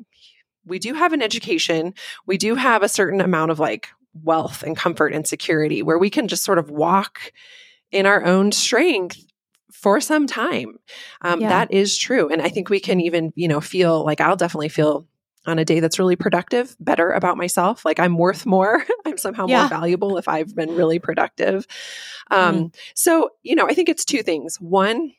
we 0.68 0.80
do 0.80 0.94
have 0.94 1.14
an 1.14 1.22
education, 1.22 1.94
we 2.26 2.38
do 2.38 2.56
have 2.56 2.84
a 2.84 2.90
certain 2.90 3.22
amount 3.22 3.52
of 3.52 3.60
like 3.60 3.90
wealth 4.24 4.64
and 4.64 4.76
comfort 4.76 5.14
and 5.14 5.28
security 5.28 5.82
where 5.82 5.98
we 5.98 6.10
can 6.10 6.28
just 6.28 6.44
sort 6.44 6.58
of 6.58 6.70
walk 6.70 7.32
in 7.92 8.06
our 8.06 8.24
own 8.26 8.52
strength 8.52 9.24
for 9.72 10.02
some 10.02 10.28
time. 10.28 10.78
Um, 11.22 11.42
yeah. 11.42 11.50
That 11.50 11.72
is 11.72 11.98
true. 11.98 12.30
And 12.30 12.42
I 12.42 12.50
think 12.50 12.70
we 12.70 12.80
can 12.80 13.00
even, 13.00 13.32
you 13.36 13.48
know, 13.48 13.62
feel 13.62 14.04
like 14.04 14.20
I'll 14.20 14.36
definitely 14.36 14.70
feel 14.70 15.08
on 15.46 15.60
a 15.60 15.66
day 15.66 15.80
that's 15.80 15.98
really 15.98 16.18
productive 16.18 16.76
better 16.80 17.12
about 17.12 17.38
myself. 17.38 17.86
Like 17.86 18.00
I'm 18.00 18.18
worth 18.18 18.46
more. 18.46 18.84
I'm 19.06 19.18
somehow 19.18 19.48
yeah. 19.48 19.62
more 19.62 19.70
valuable 19.70 20.18
if 20.18 20.28
I've 20.28 20.54
been 20.56 20.76
really 20.76 21.00
productive. 21.00 21.66
Um, 22.30 22.56
mm. 22.56 22.76
So, 22.96 23.30
you 23.44 23.56
know, 23.56 23.68
I 23.68 23.74
think 23.74 23.88
it's 23.88 24.04
two 24.04 24.24
things. 24.24 24.60
One, 24.60 25.14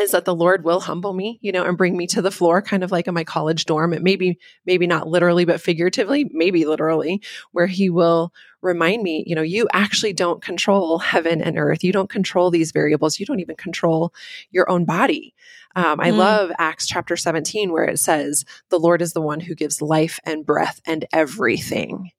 is 0.00 0.12
that 0.12 0.24
the 0.24 0.34
Lord 0.34 0.64
will 0.64 0.80
humble 0.80 1.12
me, 1.12 1.38
you 1.42 1.52
know, 1.52 1.64
and 1.64 1.76
bring 1.76 1.96
me 1.96 2.06
to 2.08 2.22
the 2.22 2.30
floor, 2.30 2.62
kind 2.62 2.82
of 2.82 2.90
like 2.90 3.06
in 3.06 3.14
my 3.14 3.24
college 3.24 3.66
dorm. 3.66 3.92
It 3.92 4.02
maybe, 4.02 4.38
maybe 4.66 4.86
not 4.86 5.08
literally, 5.08 5.44
but 5.44 5.60
figuratively, 5.60 6.28
maybe 6.32 6.64
literally, 6.64 7.22
where 7.52 7.66
He 7.66 7.90
will 7.90 8.32
remind 8.62 9.02
me, 9.02 9.24
you 9.26 9.34
know, 9.34 9.42
you 9.42 9.68
actually 9.72 10.12
don't 10.12 10.42
control 10.42 10.98
heaven 10.98 11.40
and 11.40 11.58
earth. 11.58 11.82
You 11.82 11.92
don't 11.92 12.10
control 12.10 12.50
these 12.50 12.72
variables. 12.72 13.18
You 13.18 13.26
don't 13.26 13.40
even 13.40 13.56
control 13.56 14.12
your 14.50 14.68
own 14.70 14.84
body. 14.84 15.34
Um, 15.76 16.00
I 16.00 16.10
mm. 16.10 16.16
love 16.16 16.50
Acts 16.58 16.86
chapter 16.86 17.16
17, 17.16 17.72
where 17.72 17.84
it 17.84 17.98
says, 17.98 18.44
The 18.70 18.78
Lord 18.78 19.00
is 19.00 19.12
the 19.12 19.20
one 19.20 19.40
who 19.40 19.54
gives 19.54 19.80
life 19.80 20.18
and 20.24 20.44
breath 20.44 20.80
and 20.84 21.04
everything. 21.12 22.10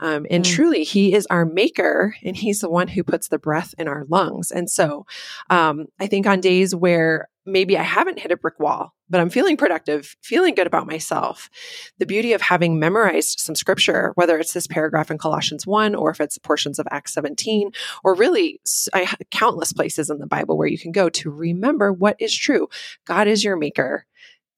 Um, 0.00 0.26
and 0.30 0.44
mm. 0.44 0.54
truly, 0.54 0.84
He 0.84 1.14
is 1.14 1.26
our 1.28 1.44
maker, 1.44 2.16
and 2.22 2.36
He's 2.36 2.60
the 2.60 2.70
one 2.70 2.88
who 2.88 3.04
puts 3.04 3.28
the 3.28 3.38
breath 3.38 3.74
in 3.78 3.88
our 3.88 4.06
lungs. 4.08 4.50
And 4.50 4.70
so 4.70 5.06
um, 5.50 5.86
I 6.00 6.06
think 6.06 6.26
on 6.26 6.40
days 6.40 6.74
where 6.74 7.28
maybe 7.46 7.76
I 7.76 7.82
haven't 7.82 8.18
hit 8.18 8.32
a 8.32 8.36
brick 8.36 8.58
wall, 8.58 8.94
but 9.08 9.20
I'm 9.20 9.30
feeling 9.30 9.56
productive, 9.56 10.16
feeling 10.22 10.54
good 10.54 10.66
about 10.66 10.86
myself. 10.86 11.50
The 11.98 12.06
beauty 12.06 12.32
of 12.32 12.40
having 12.40 12.78
memorized 12.78 13.40
some 13.40 13.54
scripture, 13.54 14.12
whether 14.14 14.38
it's 14.38 14.52
this 14.52 14.66
paragraph 14.66 15.10
in 15.10 15.18
Colossians 15.18 15.66
1 15.66 15.94
or 15.94 16.10
if 16.10 16.20
it's 16.20 16.38
portions 16.38 16.78
of 16.78 16.86
Acts 16.90 17.12
17, 17.14 17.70
or 18.02 18.14
really 18.14 18.60
I, 18.92 19.12
countless 19.30 19.72
places 19.72 20.10
in 20.10 20.18
the 20.18 20.26
Bible 20.26 20.56
where 20.56 20.68
you 20.68 20.78
can 20.78 20.92
go 20.92 21.08
to 21.10 21.30
remember 21.30 21.92
what 21.92 22.16
is 22.18 22.34
true. 22.34 22.68
God 23.04 23.28
is 23.28 23.44
your 23.44 23.56
maker. 23.56 24.06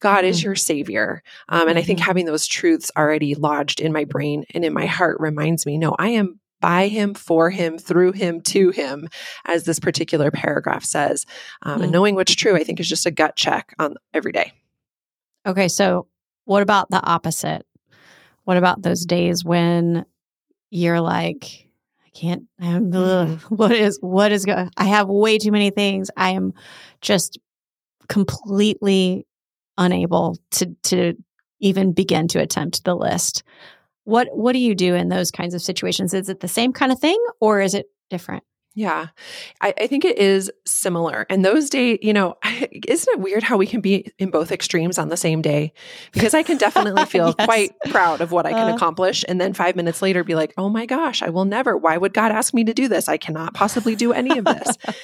God 0.00 0.24
is 0.24 0.38
mm-hmm. 0.38 0.46
your 0.46 0.56
savior. 0.56 1.22
Um, 1.48 1.68
and 1.68 1.78
I 1.78 1.82
think 1.82 2.00
mm-hmm. 2.00 2.06
having 2.06 2.26
those 2.26 2.46
truths 2.46 2.90
already 2.96 3.34
lodged 3.34 3.80
in 3.80 3.92
my 3.92 4.04
brain 4.04 4.44
and 4.54 4.64
in 4.64 4.74
my 4.74 4.86
heart 4.86 5.18
reminds 5.20 5.66
me 5.66 5.78
no, 5.78 5.96
I 5.98 6.10
am 6.10 6.40
by 6.66 6.88
him, 6.88 7.14
for 7.14 7.48
him, 7.48 7.78
through 7.78 8.10
him, 8.10 8.40
to 8.40 8.70
him, 8.70 9.08
as 9.44 9.62
this 9.62 9.78
particular 9.78 10.32
paragraph 10.32 10.82
says. 10.82 11.24
Um, 11.62 11.78
mm. 11.78 11.84
And 11.84 11.92
knowing 11.92 12.16
what's 12.16 12.34
true, 12.34 12.56
I 12.56 12.64
think, 12.64 12.80
is 12.80 12.88
just 12.88 13.06
a 13.06 13.12
gut 13.12 13.36
check 13.36 13.72
on 13.78 13.94
every 14.12 14.32
day. 14.32 14.52
Okay. 15.46 15.68
So, 15.68 16.08
what 16.44 16.62
about 16.62 16.90
the 16.90 17.00
opposite? 17.00 17.64
What 18.42 18.56
about 18.56 18.82
those 18.82 19.06
days 19.06 19.44
when 19.44 20.06
you're 20.70 21.00
like, 21.00 21.68
I 22.04 22.08
can't, 22.12 22.42
I'm, 22.60 22.92
ugh, 22.92 23.40
what 23.48 23.70
is, 23.70 23.98
what 24.00 24.32
is 24.32 24.44
going, 24.44 24.68
I 24.76 24.86
have 24.86 25.06
way 25.06 25.38
too 25.38 25.52
many 25.52 25.70
things. 25.70 26.10
I 26.16 26.30
am 26.30 26.52
just 27.00 27.38
completely 28.08 29.24
unable 29.78 30.36
to, 30.50 30.74
to 30.82 31.14
even 31.60 31.92
begin 31.92 32.26
to 32.28 32.40
attempt 32.40 32.82
the 32.82 32.96
list. 32.96 33.44
What 34.06 34.28
what 34.32 34.52
do 34.52 34.58
you 34.58 34.74
do 34.74 34.94
in 34.94 35.08
those 35.08 35.30
kinds 35.30 35.52
of 35.52 35.60
situations? 35.60 36.14
Is 36.14 36.28
it 36.28 36.40
the 36.40 36.48
same 36.48 36.72
kind 36.72 36.92
of 36.92 36.98
thing 36.98 37.18
or 37.40 37.60
is 37.60 37.74
it 37.74 37.86
different? 38.08 38.44
Yeah, 38.76 39.06
I, 39.62 39.72
I, 39.80 39.86
think 39.86 40.04
it 40.04 40.18
is 40.18 40.52
similar. 40.66 41.24
And 41.30 41.42
those 41.42 41.70
days, 41.70 41.98
you 42.02 42.12
know, 42.12 42.36
isn't 42.44 43.14
it 43.14 43.20
weird 43.20 43.42
how 43.42 43.56
we 43.56 43.66
can 43.66 43.80
be 43.80 44.12
in 44.18 44.30
both 44.30 44.52
extremes 44.52 44.98
on 44.98 45.08
the 45.08 45.16
same 45.16 45.40
day? 45.40 45.72
Because 46.12 46.34
I 46.34 46.42
can 46.42 46.58
definitely 46.58 47.04
feel 47.06 47.34
yes. 47.38 47.46
quite 47.46 47.72
proud 47.88 48.20
of 48.20 48.32
what 48.32 48.44
I 48.44 48.52
can 48.52 48.70
uh, 48.70 48.74
accomplish. 48.74 49.24
And 49.26 49.40
then 49.40 49.54
five 49.54 49.76
minutes 49.76 50.02
later, 50.02 50.22
be 50.22 50.34
like, 50.34 50.52
oh 50.58 50.68
my 50.68 50.84
gosh, 50.84 51.22
I 51.22 51.30
will 51.30 51.46
never. 51.46 51.74
Why 51.74 51.96
would 51.96 52.12
God 52.12 52.32
ask 52.32 52.52
me 52.52 52.64
to 52.64 52.74
do 52.74 52.86
this? 52.86 53.08
I 53.08 53.16
cannot 53.16 53.54
possibly 53.54 53.96
do 53.96 54.12
any 54.12 54.36
of 54.38 54.44
this. 54.44 54.76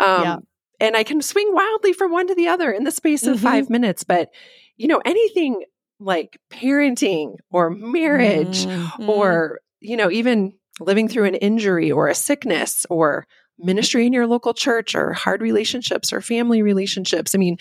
Um, 0.00 0.22
yeah. 0.22 0.36
And 0.80 0.96
I 0.96 1.04
can 1.04 1.22
swing 1.22 1.48
wildly 1.52 1.92
from 1.92 2.10
one 2.10 2.26
to 2.26 2.34
the 2.34 2.48
other 2.48 2.72
in 2.72 2.82
the 2.82 2.90
space 2.90 3.22
of 3.28 3.36
mm-hmm. 3.36 3.44
five 3.44 3.70
minutes. 3.70 4.02
But, 4.02 4.30
you 4.76 4.88
know, 4.88 5.00
anything 5.04 5.62
like 6.04 6.38
parenting 6.50 7.36
or 7.50 7.70
marriage 7.70 8.66
mm-hmm. 8.66 9.08
or, 9.08 9.60
you 9.80 9.96
know, 9.96 10.10
even 10.10 10.54
living 10.80 11.08
through 11.08 11.24
an 11.24 11.34
injury 11.34 11.90
or 11.90 12.08
a 12.08 12.14
sickness 12.14 12.86
or 12.90 13.26
ministry 13.58 14.06
in 14.06 14.12
your 14.12 14.26
local 14.26 14.54
church 14.54 14.94
or 14.94 15.12
hard 15.12 15.40
relationships 15.40 16.12
or 16.12 16.20
family 16.20 16.62
relationships. 16.62 17.34
I 17.34 17.38
mean, 17.38 17.56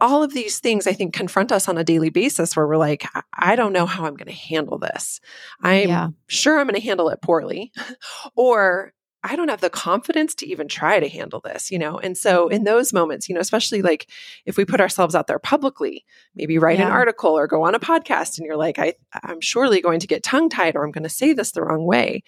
all 0.00 0.22
of 0.22 0.34
these 0.34 0.58
things 0.58 0.86
I 0.86 0.92
think 0.92 1.14
confront 1.14 1.52
us 1.52 1.68
on 1.68 1.78
a 1.78 1.84
daily 1.84 2.10
basis 2.10 2.56
where 2.56 2.66
we're 2.66 2.76
like, 2.76 3.06
I 3.32 3.56
don't 3.56 3.72
know 3.72 3.86
how 3.86 4.04
I'm 4.04 4.16
going 4.16 4.26
to 4.26 4.32
handle 4.32 4.78
this. 4.78 5.20
I'm 5.62 5.88
yeah. 5.88 6.08
sure 6.26 6.58
I'm 6.58 6.66
going 6.66 6.80
to 6.80 6.86
handle 6.86 7.08
it 7.10 7.22
poorly. 7.22 7.72
or 8.36 8.92
I 9.24 9.36
don't 9.36 9.48
have 9.48 9.62
the 9.62 9.70
confidence 9.70 10.34
to 10.36 10.46
even 10.46 10.68
try 10.68 11.00
to 11.00 11.08
handle 11.08 11.40
this, 11.40 11.70
you 11.70 11.78
know? 11.78 11.98
And 11.98 12.16
so 12.16 12.48
in 12.48 12.64
those 12.64 12.92
moments, 12.92 13.26
you 13.26 13.34
know, 13.34 13.40
especially 13.40 13.80
like 13.80 14.06
if 14.44 14.58
we 14.58 14.66
put 14.66 14.82
ourselves 14.82 15.14
out 15.14 15.28
there 15.28 15.38
publicly, 15.38 16.04
maybe 16.34 16.58
write 16.58 16.78
yeah. 16.78 16.86
an 16.86 16.92
article 16.92 17.30
or 17.30 17.46
go 17.46 17.62
on 17.62 17.74
a 17.74 17.80
podcast 17.80 18.36
and 18.36 18.46
you're 18.46 18.58
like, 18.58 18.78
I, 18.78 18.92
I'm 19.22 19.40
surely 19.40 19.80
going 19.80 20.00
to 20.00 20.06
get 20.06 20.22
tongue 20.22 20.50
tied 20.50 20.76
or 20.76 20.84
I'm 20.84 20.92
going 20.92 21.04
to 21.04 21.08
say 21.08 21.32
this 21.32 21.52
the 21.52 21.62
wrong 21.62 21.86
way. 21.86 22.22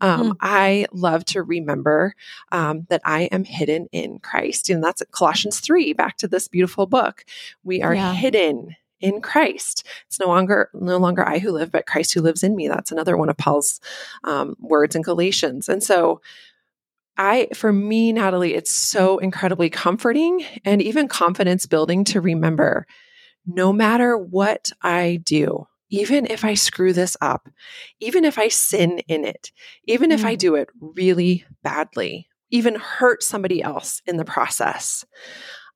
Um, 0.00 0.30
mm. 0.30 0.36
I 0.40 0.86
love 0.92 1.24
to 1.26 1.44
remember 1.44 2.14
um, 2.50 2.86
that 2.90 3.02
I 3.04 3.22
am 3.24 3.44
hidden 3.44 3.86
in 3.92 4.18
Christ. 4.18 4.68
And 4.68 4.82
that's 4.82 5.00
Colossians 5.12 5.60
3, 5.60 5.92
back 5.92 6.16
to 6.18 6.28
this 6.28 6.48
beautiful 6.48 6.86
book. 6.86 7.24
We 7.62 7.82
are 7.82 7.94
yeah. 7.94 8.12
hidden 8.12 8.74
in 9.02 9.20
Christ. 9.20 9.86
It's 10.06 10.20
no 10.20 10.28
longer 10.28 10.70
no 10.72 10.96
longer 10.96 11.26
I 11.26 11.38
who 11.38 11.50
live, 11.50 11.70
but 11.70 11.86
Christ 11.86 12.14
who 12.14 12.22
lives 12.22 12.42
in 12.42 12.56
me. 12.56 12.68
That's 12.68 12.92
another 12.92 13.16
one 13.16 13.28
of 13.28 13.36
Paul's 13.36 13.80
um, 14.24 14.56
words 14.60 14.96
in 14.96 15.02
Galatians. 15.02 15.68
And 15.68 15.82
so, 15.82 16.20
I, 17.18 17.48
for 17.54 17.72
me, 17.72 18.12
Natalie, 18.12 18.54
it's 18.54 18.72
so 18.72 19.18
incredibly 19.18 19.68
comforting 19.68 20.44
and 20.64 20.80
even 20.80 21.08
confidence 21.08 21.66
building 21.66 22.04
to 22.04 22.20
remember 22.22 22.86
no 23.44 23.72
matter 23.72 24.16
what 24.16 24.70
I 24.82 25.20
do, 25.22 25.66
even 25.90 26.26
if 26.26 26.44
I 26.44 26.54
screw 26.54 26.92
this 26.92 27.16
up, 27.20 27.48
even 28.00 28.24
if 28.24 28.38
I 28.38 28.48
sin 28.48 29.00
in 29.08 29.24
it, 29.24 29.52
even 29.86 30.10
mm. 30.10 30.14
if 30.14 30.24
I 30.24 30.36
mm. 30.36 30.38
do 30.38 30.54
it 30.54 30.68
really 30.80 31.44
badly, 31.62 32.28
even 32.50 32.76
hurt 32.76 33.22
somebody 33.22 33.62
else 33.62 34.00
in 34.06 34.16
the 34.16 34.24
process, 34.24 35.04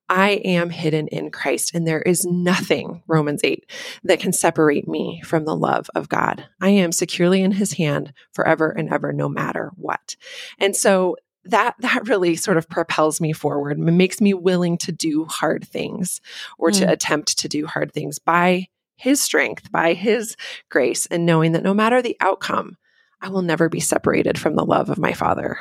I 0.08 0.30
am 0.44 0.70
hidden 0.70 1.08
in 1.08 1.30
Christ, 1.30 1.72
and 1.74 1.86
there 1.86 2.02
is 2.02 2.24
nothing, 2.24 3.02
Romans 3.06 3.40
8, 3.42 3.68
that 4.04 4.20
can 4.20 4.32
separate 4.32 4.86
me 4.86 5.20
from 5.24 5.44
the 5.44 5.56
love 5.56 5.90
of 5.94 6.08
God. 6.08 6.46
I 6.60 6.70
am 6.70 6.92
securely 6.92 7.42
in 7.42 7.52
his 7.52 7.74
hand 7.74 8.12
forever 8.32 8.70
and 8.70 8.88
ever, 8.92 9.12
no 9.12 9.28
matter 9.28 9.72
what. 9.76 10.16
And 10.58 10.76
so 10.76 11.16
that 11.44 11.74
that 11.78 12.08
really 12.08 12.36
sort 12.36 12.56
of 12.56 12.68
propels 12.68 13.20
me 13.20 13.32
forward 13.32 13.78
and 13.78 13.98
makes 13.98 14.20
me 14.20 14.34
willing 14.34 14.76
to 14.78 14.92
do 14.92 15.24
hard 15.26 15.66
things 15.66 16.20
or 16.58 16.70
mm. 16.70 16.78
to 16.78 16.90
attempt 16.90 17.38
to 17.38 17.48
do 17.48 17.66
hard 17.66 17.92
things 17.92 18.18
by 18.18 18.66
his 18.96 19.20
strength, 19.20 19.70
by 19.70 19.92
his 19.92 20.36
grace, 20.70 21.06
and 21.06 21.26
knowing 21.26 21.52
that 21.52 21.62
no 21.62 21.74
matter 21.74 22.00
the 22.00 22.16
outcome, 22.20 22.76
I 23.20 23.28
will 23.28 23.42
never 23.42 23.68
be 23.68 23.80
separated 23.80 24.38
from 24.38 24.56
the 24.56 24.64
love 24.64 24.90
of 24.90 24.98
my 24.98 25.12
Father. 25.12 25.58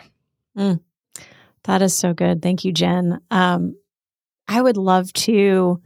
Mm. 0.58 0.80
That 1.64 1.82
is 1.82 1.96
so 1.96 2.14
good. 2.14 2.42
Thank 2.42 2.64
you, 2.64 2.72
Jen. 2.72 3.22
Um, 3.32 3.76
I 4.48 4.62
would 4.62 4.78
love 4.78 5.12
to 5.14 5.82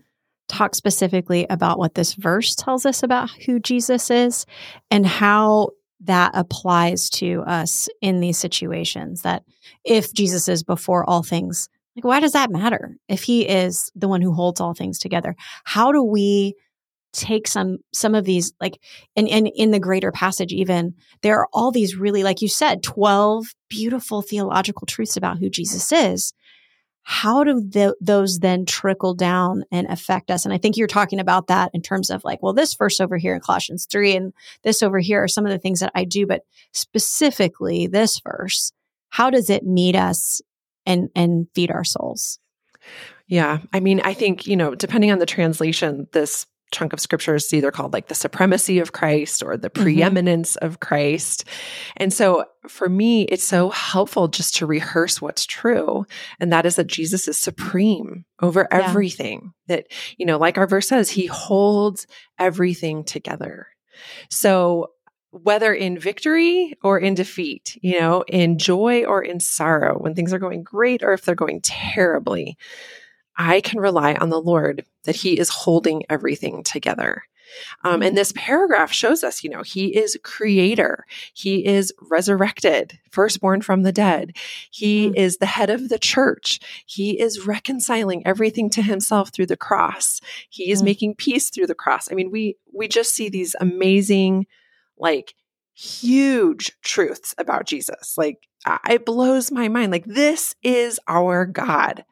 talk 0.48 0.76
specifically 0.76 1.46
about 1.50 1.78
what 1.78 1.96
this 1.96 2.14
verse 2.14 2.56
tells 2.56 2.86
us 2.86 3.04
about 3.04 3.30
who 3.46 3.60
Jesus 3.60 4.10
is 4.10 4.46
and 4.90 5.06
how 5.06 5.70
that 6.02 6.32
applies 6.34 7.10
to 7.10 7.44
us 7.46 7.88
in 8.02 8.20
these 8.20 8.38
situations. 8.38 9.22
That 9.22 9.44
if 9.84 10.14
Jesus 10.14 10.48
is 10.48 10.64
before 10.64 11.08
all 11.10 11.24
things, 11.24 11.70
like, 11.96 12.04
why 12.04 12.20
does 12.20 12.32
that 12.34 12.52
matter? 12.52 12.98
If 13.08 13.24
he 13.24 13.48
is 13.48 13.92
the 13.96 14.08
one 14.08 14.22
who 14.22 14.34
holds 14.34 14.60
all 14.60 14.74
things 14.74 15.00
together, 15.00 15.36
how 15.66 15.92
do 15.92 16.04
we 16.04 16.56
take 17.12 17.48
some 17.48 17.78
some 17.92 18.14
of 18.14 18.26
these 18.26 18.54
like 18.62 18.80
and, 19.16 19.28
and 19.28 19.50
in 19.56 19.72
the 19.72 19.80
greater 19.80 20.12
passage 20.12 20.54
even 20.54 20.94
there 21.24 21.40
are 21.40 21.48
all 21.54 21.72
these 21.72 21.96
really 21.96 22.22
like 22.22 22.40
you 22.40 22.48
said 22.48 22.84
12 22.84 23.48
beautiful 23.68 24.22
theological 24.22 24.86
truths 24.86 25.18
about 25.18 25.40
who 25.40 25.50
jesus 25.50 25.92
is 25.92 26.34
how 27.12 27.44
do 27.44 27.96
those 28.00 28.38
then 28.38 28.68
trickle 28.68 29.16
down 29.16 29.64
and 29.72 29.88
affect 29.88 30.30
us? 30.30 30.46
And 30.46 30.54
I 30.54 30.60
think 30.60 30.78
you're 30.78 30.86
talking 30.86 31.20
about 31.20 31.48
that 31.48 31.72
in 31.74 31.82
terms 31.82 32.12
of 32.12 32.24
like, 32.24 32.44
well, 32.44 32.54
this 32.54 32.76
verse 32.76 33.00
over 33.00 33.18
here 33.18 33.34
in 33.34 33.42
Colossians 33.42 33.88
3 33.90 34.16
and 34.16 34.34
this 34.62 34.84
over 34.84 35.00
here 35.00 35.24
are 35.24 35.28
some 35.28 35.44
of 35.44 35.52
the 35.52 35.58
things 35.58 35.80
that 35.80 35.92
I 35.96 36.04
do, 36.04 36.28
but 36.28 36.44
specifically 36.72 37.88
this 37.88 38.20
verse, 38.20 38.74
how 39.10 39.32
does 39.32 39.50
it 39.50 39.66
meet 39.66 39.96
us 39.96 40.44
and, 40.86 41.10
and 41.16 41.48
feed 41.56 41.72
our 41.72 41.84
souls? 41.84 42.38
Yeah. 43.28 43.58
I 43.74 43.80
mean, 43.80 44.02
I 44.02 44.14
think, 44.14 44.46
you 44.46 44.56
know, 44.56 44.76
depending 44.76 45.12
on 45.12 45.18
the 45.18 45.26
translation, 45.26 46.08
this 46.12 46.46
chunk 46.72 46.94
of 46.94 47.00
scripture 47.00 47.36
is 47.36 47.54
either 47.54 47.72
called 47.72 47.94
like 47.94 48.08
the 48.08 48.16
supremacy 48.16 48.80
of 48.80 48.92
Christ 48.92 49.44
or 49.44 49.58
the 49.58 49.70
mm-hmm. 49.70 49.84
preeminence 49.84 50.56
mm-hmm. 50.56 50.66
of 50.66 50.80
Christ. 50.80 51.46
And 51.98 52.14
so 52.14 52.46
for 52.68 52.90
me, 52.90 53.24
it's 53.24 53.44
so 53.44 53.70
helpful 53.70 54.28
just 54.28 54.56
to 54.58 54.66
rehearse 54.66 55.22
what's 55.22 55.46
true. 55.46 56.06
And 56.40 56.52
that 56.52 56.66
is 56.66 56.76
that 56.76 56.88
Jesus 56.88 57.28
is 57.28 57.40
supreme 57.40 58.26
over 58.42 58.72
everything. 58.72 59.54
Yeah. 59.68 59.76
That, 59.76 59.88
you 60.18 60.26
know, 60.26 60.38
like 60.38 60.58
our 60.58 60.68
verse 60.68 60.88
says, 60.88 61.10
he 61.10 61.26
holds 61.28 62.08
everything 62.38 63.04
together. 63.04 63.68
So 64.30 64.92
whether 65.32 65.74
in 65.74 66.00
victory 66.00 66.74
or 66.82 67.00
in 67.00 67.14
defeat, 67.14 67.78
you 67.82 68.00
know, 68.00 68.24
in 68.28 68.58
joy 68.58 69.06
or 69.06 69.22
in 69.22 69.40
sorrow, 69.40 69.98
when 70.00 70.16
things 70.16 70.34
are 70.34 70.40
going 70.40 70.64
great 70.64 71.04
or 71.04 71.14
if 71.14 71.24
they're 71.24 71.36
going 71.36 71.62
terribly, 71.62 72.58
I 73.40 73.62
can 73.62 73.80
rely 73.80 74.14
on 74.16 74.30
the 74.30 74.42
Lord 74.42 74.86
that 75.06 75.16
He 75.16 75.40
is 75.40 75.50
holding 75.50 76.04
everything 76.10 76.62
together. 76.62 77.24
Um, 77.84 78.04
and 78.04 78.16
this 78.16 78.32
paragraph 78.36 78.92
shows 78.92 79.24
us, 79.24 79.44
you 79.44 79.50
know, 79.50 79.64
He 79.64 79.96
is 79.96 80.20
creator, 80.24 81.06
He 81.34 81.66
is 81.66 81.94
resurrected, 82.12 83.00
firstborn 83.10 83.62
from 83.62 83.82
the 83.82 83.94
dead. 83.94 84.36
He 84.70 85.08
mm-hmm. 85.08 85.16
is 85.16 85.38
the 85.38 85.48
head 85.48 85.70
of 85.70 85.90
the 85.90 85.98
church. 85.98 86.60
He 86.86 87.20
is 87.20 87.48
reconciling 87.48 88.22
everything 88.28 88.70
to 88.72 88.82
Himself 88.82 89.30
through 89.30 89.48
the 89.48 89.58
cross. 89.58 90.22
He 90.50 90.70
is 90.70 90.80
mm-hmm. 90.80 90.86
making 90.86 91.16
peace 91.16 91.50
through 91.50 91.68
the 91.68 91.76
cross. 91.76 92.12
I 92.12 92.16
mean, 92.16 92.30
we 92.30 92.58
we 92.74 92.88
just 92.88 93.16
see 93.16 93.30
these 93.30 93.56
amazing, 93.60 94.46
like 94.98 95.34
huge 95.74 96.74
truths 96.82 97.34
about 97.38 97.66
Jesus. 97.66 98.18
Like 98.18 98.48
it 98.90 99.06
blows 99.06 99.52
my 99.52 99.70
mind. 99.70 99.92
Like 99.92 100.06
this 100.06 100.56
is 100.62 101.00
our 101.08 101.46
God. 101.46 102.04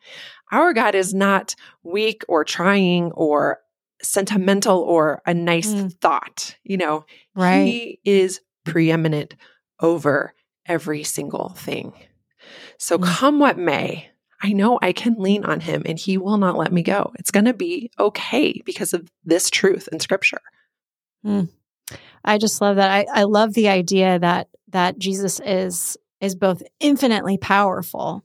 Our 0.51 0.73
God 0.73 0.95
is 0.95 1.13
not 1.13 1.55
weak 1.83 2.23
or 2.27 2.43
trying 2.43 3.11
or 3.11 3.59
sentimental 4.01 4.79
or 4.79 5.21
a 5.25 5.33
nice 5.33 5.73
mm. 5.73 5.93
thought. 5.99 6.55
You 6.63 6.77
know, 6.77 7.05
right. 7.35 7.63
He 7.63 7.99
is 8.03 8.41
preeminent 8.63 9.35
over 9.79 10.33
every 10.65 11.03
single 11.03 11.49
thing. 11.49 11.93
So, 12.77 12.97
mm. 12.97 13.05
come 13.05 13.39
what 13.39 13.57
may, 13.57 14.09
I 14.41 14.53
know 14.53 14.77
I 14.81 14.93
can 14.93 15.15
lean 15.17 15.43
on 15.45 15.61
him 15.61 15.83
and 15.85 15.97
he 15.97 16.17
will 16.17 16.37
not 16.37 16.57
let 16.57 16.71
me 16.71 16.83
go. 16.83 17.11
It's 17.17 17.31
going 17.31 17.45
to 17.45 17.53
be 17.53 17.91
okay 17.97 18.61
because 18.65 18.93
of 18.93 19.09
this 19.23 19.49
truth 19.49 19.89
in 19.91 19.99
scripture. 19.99 20.41
Mm. 21.25 21.49
I 22.23 22.37
just 22.37 22.61
love 22.61 22.75
that. 22.75 22.91
I, 22.91 23.05
I 23.11 23.23
love 23.23 23.53
the 23.53 23.69
idea 23.69 24.19
that 24.19 24.49
that 24.69 24.99
Jesus 24.99 25.39
is 25.43 25.97
is 26.19 26.35
both 26.35 26.61
infinitely 26.79 27.37
powerful 27.37 28.23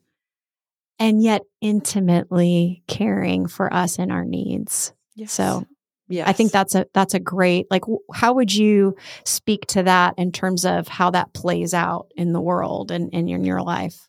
and 1.02 1.20
yet 1.20 1.42
intimately 1.60 2.84
caring 2.86 3.48
for 3.48 3.74
us 3.74 3.98
and 3.98 4.12
our 4.12 4.24
needs. 4.24 4.92
Yes. 5.16 5.32
So 5.32 5.66
yeah, 6.08 6.28
I 6.28 6.32
think 6.32 6.52
that's 6.52 6.76
a 6.76 6.86
that's 6.94 7.14
a 7.14 7.18
great 7.18 7.66
like 7.72 7.82
how 8.14 8.34
would 8.34 8.54
you 8.54 8.94
speak 9.24 9.66
to 9.68 9.82
that 9.82 10.14
in 10.16 10.30
terms 10.30 10.64
of 10.64 10.86
how 10.86 11.10
that 11.10 11.34
plays 11.34 11.74
out 11.74 12.12
in 12.16 12.32
the 12.32 12.40
world 12.40 12.92
and, 12.92 13.10
and 13.12 13.28
in 13.28 13.44
your 13.44 13.62
life? 13.62 14.08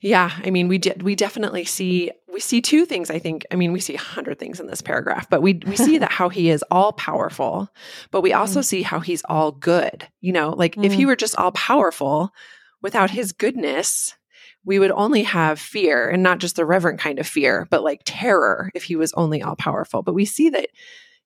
Yeah, 0.00 0.30
I 0.44 0.50
mean, 0.50 0.68
we 0.68 0.78
did. 0.78 1.02
We 1.02 1.16
definitely 1.16 1.64
see 1.64 2.12
we 2.32 2.38
see 2.38 2.60
two 2.60 2.84
things. 2.84 3.10
I 3.10 3.18
think. 3.18 3.44
I 3.50 3.56
mean, 3.56 3.72
we 3.72 3.80
see 3.80 3.96
a 3.96 3.98
hundred 4.00 4.38
things 4.38 4.60
in 4.60 4.68
this 4.68 4.82
paragraph, 4.82 5.28
but 5.28 5.42
we 5.42 5.54
we 5.66 5.74
see 5.74 5.98
that 5.98 6.12
how 6.20 6.28
he 6.28 6.48
is 6.48 6.62
all 6.70 6.92
powerful, 6.92 7.68
but 8.12 8.20
we 8.20 8.32
also 8.32 8.60
mm. 8.60 8.64
see 8.64 8.82
how 8.82 9.00
he's 9.00 9.22
all 9.24 9.50
good. 9.50 10.06
You 10.20 10.32
know, 10.32 10.50
like 10.50 10.76
mm. 10.76 10.84
if 10.84 10.92
he 10.92 11.04
mm. 11.04 11.06
were 11.06 11.16
just 11.16 11.34
all 11.36 11.52
powerful 11.52 12.30
without 12.82 13.10
his 13.10 13.32
goodness, 13.32 14.14
we 14.64 14.78
would 14.78 14.90
only 14.92 15.22
have 15.22 15.58
fear 15.58 16.08
and 16.08 16.22
not 16.22 16.38
just 16.38 16.56
the 16.56 16.66
reverent 16.66 17.00
kind 17.00 17.18
of 17.18 17.26
fear, 17.26 17.66
but 17.70 17.82
like 17.82 18.02
terror 18.04 18.70
if 18.74 18.84
he 18.84 18.96
was 18.96 19.12
only 19.14 19.42
all 19.42 19.56
powerful. 19.56 20.02
But 20.02 20.14
we 20.14 20.24
see 20.24 20.50
that 20.50 20.68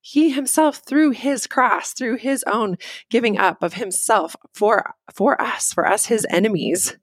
he 0.06 0.30
himself 0.30 0.82
through 0.86 1.12
his 1.12 1.46
cross 1.46 1.94
through 1.94 2.16
his 2.16 2.44
own 2.46 2.76
giving 3.08 3.38
up 3.38 3.62
of 3.62 3.72
himself 3.72 4.36
for 4.52 4.94
for 5.14 5.40
us 5.40 5.72
for 5.72 5.88
us 5.88 6.04
his 6.04 6.26
enemies 6.28 6.94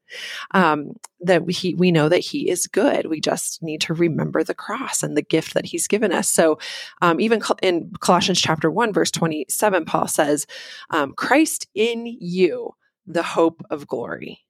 um, 0.52 0.92
that 1.20 1.44
we 1.44 1.76
we 1.80 1.92
know 1.92 2.08
that 2.10 2.20
he 2.20 2.48
is 2.48 2.68
good. 2.68 3.08
We 3.08 3.20
just 3.20 3.64
need 3.64 3.82
to 3.82 3.96
remember 3.96 4.44
the 4.44 4.54
cross 4.54 5.02
and 5.02 5.18
the 5.18 5.24
gift 5.24 5.56
that 5.56 5.66
he's 5.66 5.88
given 5.88 6.12
us. 6.12 6.30
So 6.30 6.60
um, 7.02 7.20
even 7.20 7.42
in 7.64 7.92
colossians 8.02 8.40
chapter 8.40 8.70
1 8.70 8.94
verse 8.94 9.10
27 9.10 9.86
paul 9.86 10.08
says 10.08 10.46
um, 10.92 11.14
christ 11.14 11.68
in 11.74 12.06
you 12.06 12.76
the 13.08 13.24
hope 13.24 13.64
of 13.72 13.88
glory 13.88 14.46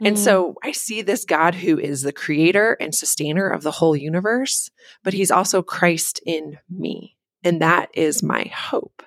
and 0.00 0.16
mm. 0.16 0.18
so 0.18 0.54
I 0.62 0.72
see 0.72 1.02
this 1.02 1.24
God 1.24 1.54
who 1.54 1.78
is 1.78 2.02
the 2.02 2.12
creator 2.12 2.76
and 2.80 2.94
sustainer 2.94 3.48
of 3.48 3.62
the 3.62 3.70
whole 3.70 3.96
universe, 3.96 4.70
but 5.02 5.14
he's 5.14 5.30
also 5.30 5.62
Christ 5.62 6.20
in 6.26 6.58
me. 6.70 7.16
And 7.44 7.62
that 7.62 7.90
is 7.94 8.22
my 8.22 8.50
hope. 8.54 9.02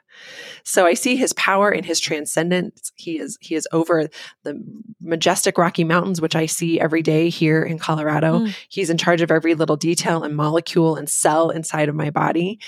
So 0.63 0.85
I 0.85 0.93
see 0.93 1.15
his 1.15 1.33
power 1.33 1.69
and 1.69 1.85
his 1.85 1.99
transcendence. 1.99 2.91
He 2.95 3.17
is 3.17 3.37
he 3.41 3.55
is 3.55 3.67
over 3.71 4.07
the 4.43 4.61
majestic 5.01 5.57
Rocky 5.57 5.83
Mountains, 5.83 6.21
which 6.21 6.35
I 6.35 6.45
see 6.45 6.79
every 6.79 7.01
day 7.01 7.29
here 7.29 7.63
in 7.63 7.79
Colorado. 7.79 8.39
Mm. 8.39 8.55
He's 8.69 8.89
in 8.89 8.97
charge 8.97 9.21
of 9.21 9.31
every 9.31 9.55
little 9.55 9.77
detail 9.77 10.23
and 10.23 10.35
molecule 10.35 10.95
and 10.95 11.09
cell 11.09 11.49
inside 11.49 11.89
of 11.89 11.95
my 11.95 12.09
body. 12.09 12.59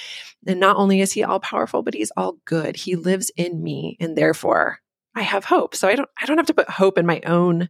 And 0.48 0.60
not 0.60 0.78
only 0.78 1.02
is 1.02 1.14
he 1.14 1.24
all 1.24 1.40
powerful, 1.40 1.84
but 1.84 1.94
he's 1.94 2.12
all 2.18 2.38
good. 2.46 2.76
He 2.76 2.96
lives 2.96 3.32
in 3.38 3.62
me, 3.62 3.98
and 4.00 4.18
therefore 4.18 4.80
I 5.16 5.22
have 5.22 5.46
hope. 5.46 5.76
So 5.76 5.88
I 5.88 5.96
don't 5.96 6.10
I 6.22 6.26
don't 6.26 6.38
have 6.38 6.48
to 6.48 6.54
put 6.54 6.70
hope 6.70 6.98
in 6.98 7.06
my 7.06 7.22
own 7.26 7.70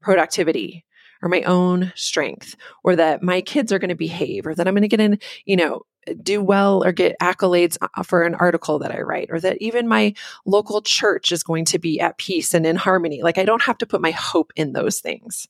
productivity 0.00 0.84
or 1.22 1.28
my 1.28 1.42
own 1.42 1.92
strength 1.94 2.56
or 2.82 2.96
that 2.96 3.22
my 3.22 3.40
kids 3.40 3.72
are 3.72 3.78
going 3.78 3.88
to 3.88 3.94
behave 3.94 4.46
or 4.46 4.54
that 4.54 4.66
I'm 4.66 4.74
going 4.74 4.82
to 4.82 4.88
get 4.88 5.00
in, 5.00 5.18
you 5.44 5.56
know, 5.56 5.82
do 6.20 6.42
well 6.42 6.84
or 6.84 6.90
get 6.90 7.16
accolades 7.20 7.78
uh, 7.80 8.02
for 8.02 8.24
an 8.24 8.34
article 8.34 8.80
that 8.80 8.90
I 8.90 9.02
write 9.02 9.28
or 9.30 9.38
that 9.40 9.58
even 9.62 9.86
my 9.86 10.14
local 10.44 10.82
church 10.82 11.30
is 11.30 11.44
going 11.44 11.64
to 11.66 11.78
be 11.78 12.00
at 12.00 12.18
peace 12.18 12.54
and 12.54 12.66
in 12.66 12.76
harmony. 12.76 13.22
Like 13.22 13.38
I 13.38 13.44
don't 13.44 13.62
have 13.62 13.78
to 13.78 13.86
put 13.86 14.00
my 14.00 14.10
hope 14.10 14.52
in 14.56 14.72
those 14.72 14.98
things 15.00 15.46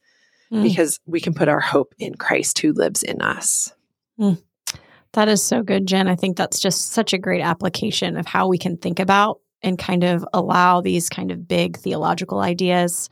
mm. 0.52 0.62
because 0.62 1.00
we 1.06 1.20
can 1.20 1.32
put 1.32 1.48
our 1.48 1.60
hope 1.60 1.94
in 1.98 2.14
Christ 2.16 2.58
who 2.58 2.72
lives 2.72 3.02
in 3.02 3.22
us. 3.22 3.72
Mm. 4.20 4.42
That 5.14 5.28
is 5.28 5.42
so 5.42 5.62
good, 5.62 5.86
Jen. 5.86 6.08
I 6.08 6.16
think 6.16 6.36
that's 6.36 6.58
just 6.58 6.92
such 6.92 7.12
a 7.12 7.18
great 7.18 7.42
application 7.42 8.16
of 8.16 8.26
how 8.26 8.48
we 8.48 8.58
can 8.58 8.76
think 8.76 8.98
about 8.98 9.40
and 9.62 9.78
kind 9.78 10.04
of 10.04 10.24
allow 10.32 10.80
these 10.80 11.08
kind 11.08 11.30
of 11.30 11.48
big 11.48 11.76
theological 11.76 12.40
ideas 12.40 13.08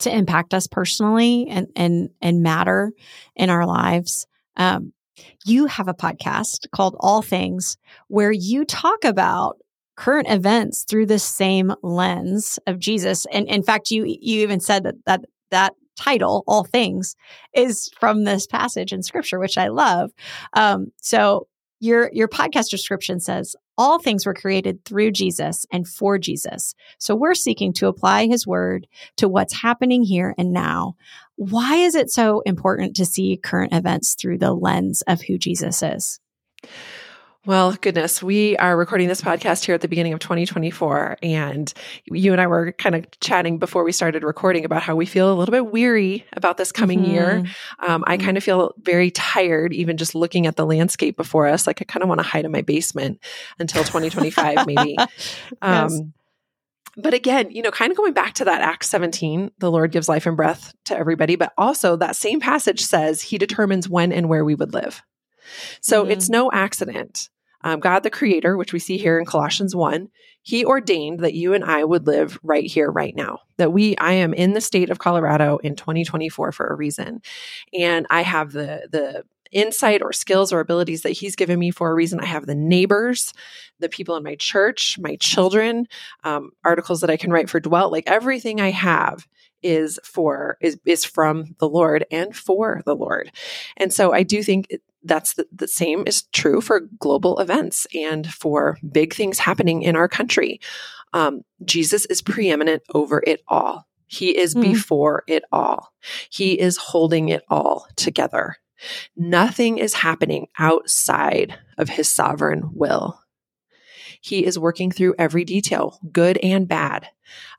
to 0.00 0.14
impact 0.14 0.52
us 0.54 0.66
personally 0.66 1.46
and 1.48 1.68
and 1.76 2.10
and 2.20 2.42
matter 2.42 2.92
in 3.36 3.50
our 3.50 3.66
lives. 3.66 4.26
Um, 4.56 4.92
you 5.44 5.66
have 5.66 5.88
a 5.88 5.94
podcast 5.94 6.70
called 6.70 6.96
All 7.00 7.22
Things 7.22 7.76
where 8.08 8.32
you 8.32 8.64
talk 8.64 9.04
about 9.04 9.58
current 9.96 10.28
events 10.28 10.84
through 10.84 11.06
the 11.06 11.18
same 11.18 11.74
lens 11.82 12.58
of 12.66 12.78
Jesus. 12.78 13.26
And 13.32 13.46
in 13.48 13.62
fact, 13.62 13.90
you 13.90 14.04
you 14.04 14.42
even 14.42 14.60
said 14.60 14.84
that 14.84 14.96
that 15.06 15.20
that 15.50 15.74
title, 15.96 16.42
All 16.46 16.64
Things, 16.64 17.14
is 17.54 17.90
from 18.00 18.24
this 18.24 18.46
passage 18.46 18.92
in 18.92 19.02
Scripture, 19.02 19.38
which 19.38 19.58
I 19.58 19.68
love. 19.68 20.10
Um, 20.54 20.92
so 21.00 21.46
your 21.82 22.10
your 22.12 22.28
podcast 22.28 22.68
description 22.70 23.18
says 23.18 23.56
all 23.76 23.98
things 23.98 24.24
were 24.24 24.34
created 24.34 24.84
through 24.84 25.10
Jesus 25.10 25.66
and 25.72 25.88
for 25.88 26.16
Jesus. 26.16 26.74
So 26.98 27.16
we're 27.16 27.34
seeking 27.34 27.72
to 27.74 27.88
apply 27.88 28.26
his 28.26 28.46
word 28.46 28.86
to 29.16 29.28
what's 29.28 29.52
happening 29.52 30.04
here 30.04 30.32
and 30.38 30.52
now. 30.52 30.94
Why 31.34 31.76
is 31.76 31.96
it 31.96 32.08
so 32.08 32.40
important 32.46 32.94
to 32.96 33.04
see 33.04 33.36
current 33.36 33.72
events 33.72 34.14
through 34.14 34.38
the 34.38 34.52
lens 34.52 35.02
of 35.08 35.22
who 35.22 35.38
Jesus 35.38 35.82
is? 35.82 36.20
Well, 37.44 37.72
goodness, 37.80 38.22
we 38.22 38.56
are 38.58 38.76
recording 38.76 39.08
this 39.08 39.20
podcast 39.20 39.64
here 39.64 39.74
at 39.74 39.80
the 39.80 39.88
beginning 39.88 40.12
of 40.12 40.20
2024. 40.20 41.16
And 41.24 41.74
you 42.04 42.30
and 42.30 42.40
I 42.40 42.46
were 42.46 42.70
kind 42.70 42.94
of 42.94 43.10
chatting 43.18 43.58
before 43.58 43.82
we 43.82 43.90
started 43.90 44.22
recording 44.22 44.64
about 44.64 44.82
how 44.82 44.94
we 44.94 45.06
feel 45.06 45.32
a 45.32 45.34
little 45.34 45.50
bit 45.50 45.66
weary 45.72 46.24
about 46.34 46.56
this 46.56 46.70
coming 46.70 47.00
mm-hmm. 47.00 47.10
year. 47.10 47.44
Um, 47.80 48.04
I 48.06 48.16
mm-hmm. 48.16 48.26
kind 48.26 48.36
of 48.36 48.44
feel 48.44 48.74
very 48.82 49.10
tired, 49.10 49.72
even 49.72 49.96
just 49.96 50.14
looking 50.14 50.46
at 50.46 50.54
the 50.54 50.64
landscape 50.64 51.16
before 51.16 51.48
us. 51.48 51.66
Like 51.66 51.82
I 51.82 51.84
kind 51.84 52.04
of 52.04 52.08
want 52.08 52.20
to 52.20 52.26
hide 52.26 52.44
in 52.44 52.52
my 52.52 52.62
basement 52.62 53.18
until 53.58 53.82
2025, 53.82 54.64
maybe. 54.68 54.96
Um, 55.60 55.88
yes. 55.88 56.00
But 56.96 57.12
again, 57.12 57.50
you 57.50 57.62
know, 57.62 57.72
kind 57.72 57.90
of 57.90 57.96
going 57.96 58.12
back 58.12 58.34
to 58.34 58.44
that 58.44 58.62
Acts 58.62 58.88
17, 58.88 59.50
the 59.58 59.70
Lord 59.70 59.90
gives 59.90 60.08
life 60.08 60.26
and 60.26 60.36
breath 60.36 60.74
to 60.84 60.96
everybody, 60.96 61.34
but 61.34 61.52
also 61.58 61.96
that 61.96 62.14
same 62.14 62.38
passage 62.38 62.82
says 62.82 63.20
he 63.20 63.36
determines 63.36 63.88
when 63.88 64.12
and 64.12 64.28
where 64.28 64.44
we 64.44 64.54
would 64.54 64.72
live. 64.72 65.02
So 65.80 66.02
mm-hmm. 66.02 66.12
it's 66.12 66.28
no 66.28 66.52
accident 66.52 67.30
um, 67.64 67.80
God 67.80 68.02
the 68.02 68.10
Creator, 68.10 68.56
which 68.56 68.72
we 68.72 68.78
see 68.78 68.98
here 68.98 69.18
in 69.18 69.26
Colossians 69.26 69.74
1, 69.74 70.08
He 70.42 70.64
ordained 70.64 71.20
that 71.20 71.34
you 71.34 71.54
and 71.54 71.64
I 71.64 71.84
would 71.84 72.06
live 72.06 72.38
right 72.42 72.64
here, 72.64 72.90
right 72.90 73.14
now. 73.14 73.40
That 73.58 73.72
we, 73.72 73.96
I 73.96 74.12
am 74.12 74.34
in 74.34 74.52
the 74.52 74.60
state 74.60 74.90
of 74.90 74.98
Colorado 74.98 75.58
in 75.58 75.76
2024 75.76 76.52
for 76.52 76.66
a 76.66 76.74
reason. 76.74 77.22
And 77.78 78.06
I 78.10 78.22
have 78.22 78.52
the, 78.52 78.88
the, 78.90 79.24
insight 79.52 80.00
or 80.02 80.12
skills 80.12 80.50
or 80.52 80.60
abilities 80.60 81.02
that 81.02 81.10
he's 81.10 81.36
given 81.36 81.58
me 81.58 81.70
for 81.70 81.90
a 81.90 81.94
reason. 81.94 82.18
I 82.18 82.24
have 82.24 82.46
the 82.46 82.54
neighbors, 82.54 83.32
the 83.78 83.88
people 83.88 84.16
in 84.16 84.22
my 84.22 84.34
church, 84.34 84.98
my 84.98 85.16
children, 85.16 85.86
um, 86.24 86.52
articles 86.64 87.02
that 87.02 87.10
I 87.10 87.18
can 87.18 87.30
write 87.30 87.50
for 87.50 87.60
Dwell. 87.60 87.90
Like 87.90 88.04
everything 88.06 88.60
I 88.60 88.70
have 88.70 89.26
is 89.62 89.98
for 90.04 90.58
is 90.60 90.78
is 90.84 91.04
from 91.04 91.54
the 91.58 91.68
Lord 91.68 92.04
and 92.10 92.34
for 92.34 92.82
the 92.84 92.94
Lord. 92.94 93.30
And 93.76 93.92
so 93.92 94.12
I 94.12 94.22
do 94.22 94.42
think 94.42 94.68
that's 95.04 95.34
the, 95.34 95.46
the, 95.52 95.66
same 95.66 96.04
is 96.06 96.22
true 96.32 96.60
for 96.60 96.80
global 96.98 97.38
events 97.40 97.88
and 97.92 98.32
for 98.32 98.78
big 98.92 99.12
things 99.12 99.40
happening 99.40 99.82
in 99.82 99.96
our 99.96 100.08
country. 100.08 100.60
Um, 101.12 101.42
Jesus 101.64 102.06
is 102.06 102.22
preeminent 102.22 102.82
over 102.94 103.22
it 103.26 103.42
all. 103.48 103.88
He 104.06 104.38
is 104.38 104.54
mm. 104.54 104.62
before 104.62 105.24
it 105.26 105.42
all. 105.50 105.92
He 106.30 106.58
is 106.58 106.76
holding 106.76 107.30
it 107.30 107.42
all 107.48 107.86
together. 107.96 108.56
Nothing 109.16 109.78
is 109.78 109.94
happening 109.94 110.48
outside 110.58 111.58
of 111.78 111.88
his 111.88 112.10
sovereign 112.10 112.70
will. 112.72 113.21
He 114.22 114.46
is 114.46 114.58
working 114.58 114.90
through 114.90 115.16
every 115.18 115.44
detail, 115.44 115.98
good 116.10 116.38
and 116.38 116.66
bad, 116.66 117.08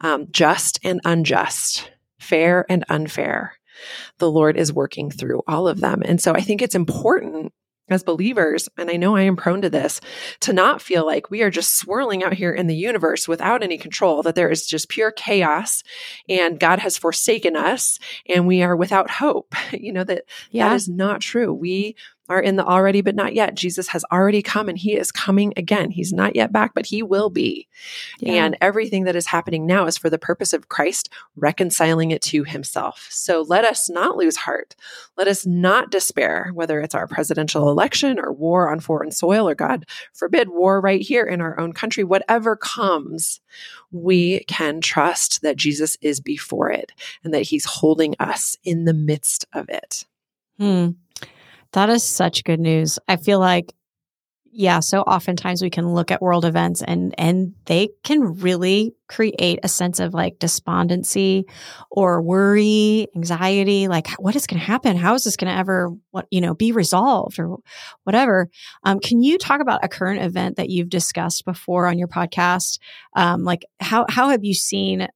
um, 0.02 0.26
just 0.32 0.80
and 0.84 1.00
unjust, 1.06 1.92
fair 2.18 2.66
and 2.68 2.84
unfair 2.90 3.54
the 4.20 4.32
Lord 4.32 4.58
is 4.58 4.74
working 4.74 5.12
through 5.12 5.42
all 5.48 5.68
of 5.68 5.80
them. 5.82 6.02
And 6.06 6.22
so 6.22 6.34
I 6.34 6.42
think 6.42 6.62
it's 6.62 6.76
important 6.76 7.54
as 7.90 8.02
believers, 8.02 8.70
and 8.78 8.90
I 8.90 8.96
know 8.96 9.18
I 9.18 9.24
am 9.24 9.36
prone 9.36 9.62
to 9.62 9.70
this, 9.70 10.00
to 10.40 10.54
not 10.54 10.82
feel 10.82 11.06
like 11.06 11.30
we 11.30 11.42
are 11.42 11.50
just 11.50 11.78
swirling 11.78 12.24
out 12.24 12.34
here 12.34 12.54
in 12.54 12.68
the 12.68 12.76
universe 12.76 13.28
without 13.28 13.62
any 13.62 13.78
control, 13.78 14.24
that 14.24 14.36
there 14.36 14.50
is 14.50 14.66
just 14.66 14.88
pure 14.88 15.12
chaos 15.12 15.84
and 16.30 16.60
God 16.60 16.80
has 16.80 16.98
forsaken 16.98 17.58
us 17.58 18.00
and 18.28 18.48
we 18.48 18.64
are 18.64 18.76
without 18.76 19.10
hope. 19.10 19.54
You 19.74 19.92
know, 19.92 20.04
that 20.06 20.26
yeah. 20.52 20.70
that 20.70 20.76
is 20.76 20.88
not 20.88 21.20
true. 21.20 21.54
We 21.54 21.96
are 22.34 22.42
in 22.42 22.56
the 22.56 22.66
already 22.66 23.02
but 23.02 23.16
not 23.16 23.34
yet. 23.34 23.56
Jesus 23.56 23.88
has 23.90 24.04
already 24.12 24.42
come 24.42 24.68
and 24.68 24.78
he 24.78 24.94
is 24.94 25.12
coming 25.12 25.54
again. 25.56 25.92
He's 25.92 26.12
not 26.12 26.36
yet 26.36 26.52
back, 26.52 26.74
but 26.74 26.88
he 26.88 27.04
will 27.04 27.30
be. 27.30 27.68
Yeah. 28.20 28.46
And 28.46 28.58
everything 28.60 29.04
that 29.04 29.16
is 29.16 29.28
happening 29.28 29.66
now 29.66 29.86
is 29.86 29.98
for 29.98 30.10
the 30.10 30.18
purpose 30.18 30.54
of 30.54 30.70
Christ 30.70 31.10
reconciling 31.36 32.12
it 32.12 32.22
to 32.24 32.44
himself. 32.44 33.08
So 33.10 33.42
let 33.42 33.64
us 33.64 33.90
not 33.90 34.18
lose 34.18 34.38
heart. 34.38 34.76
Let 35.18 35.28
us 35.28 35.46
not 35.46 35.92
despair, 35.92 36.50
whether 36.54 36.82
it's 36.82 36.96
our 36.96 37.08
presidential 37.08 37.70
election 37.70 38.20
or 38.20 38.34
war 38.34 38.72
on 38.72 38.80
foreign 38.80 39.12
soil 39.12 39.48
or 39.48 39.56
God 39.56 39.86
forbid 40.14 40.50
war 40.50 40.82
right 40.82 41.02
here 41.02 41.26
in 41.26 41.42
our 41.42 41.60
own 41.60 41.74
country, 41.74 42.04
whatever 42.04 42.56
comes, 42.56 43.40
we 43.92 44.44
can 44.46 44.82
trust 44.82 45.42
that 45.44 45.56
Jesus 45.56 45.98
is 46.02 46.20
before 46.20 46.72
it 46.72 46.92
and 47.24 47.34
that 47.34 47.44
he's 47.44 47.66
holding 47.66 48.16
us 48.20 48.58
in 48.64 48.86
the 48.86 48.94
midst 48.94 49.46
of 49.54 49.70
it. 49.70 50.06
Hmm. 50.58 50.92
That 51.74 51.90
is 51.90 52.04
such 52.04 52.44
good 52.44 52.60
news. 52.60 53.00
I 53.08 53.18
feel 53.18 53.40
like 53.40 53.74
yeah, 54.56 54.82
so 54.82 55.02
oftentimes 55.02 55.64
we 55.64 55.72
can 55.72 55.96
look 55.96 56.12
at 56.12 56.22
world 56.22 56.46
events 56.46 56.84
and 56.84 57.16
and 57.18 57.56
they 57.66 57.90
can 58.04 58.40
really 58.40 58.94
create 59.08 59.60
a 59.64 59.68
sense 59.68 60.00
of 60.00 60.14
like 60.14 60.38
despondency 60.38 61.46
or 61.90 62.22
worry, 62.22 63.08
anxiety, 63.16 63.88
like 63.88 64.10
what 64.20 64.36
is 64.36 64.46
going 64.46 64.60
to 64.60 64.66
happen? 64.66 64.96
How 64.96 65.16
is 65.16 65.24
this 65.24 65.38
going 65.38 65.52
to 65.52 65.58
ever 65.58 65.90
what 66.12 66.28
you 66.30 66.40
know 66.40 66.54
be 66.54 66.72
resolved 66.72 67.40
or 67.40 67.58
whatever? 68.04 68.48
Um, 68.84 69.00
can 69.00 69.24
you 69.24 69.40
talk 69.40 69.60
about 69.60 69.84
a 69.84 69.90
current 69.90 70.22
event 70.22 70.58
that 70.58 70.70
you've 70.70 70.90
discussed 70.90 71.46
before 71.46 71.88
on 71.88 71.98
your 71.98 72.08
podcast? 72.08 72.78
Um, 73.16 73.44
like 73.44 73.66
how 73.80 74.06
how 74.08 74.30
have 74.30 74.44
you 74.44 74.54
seen 74.54 75.08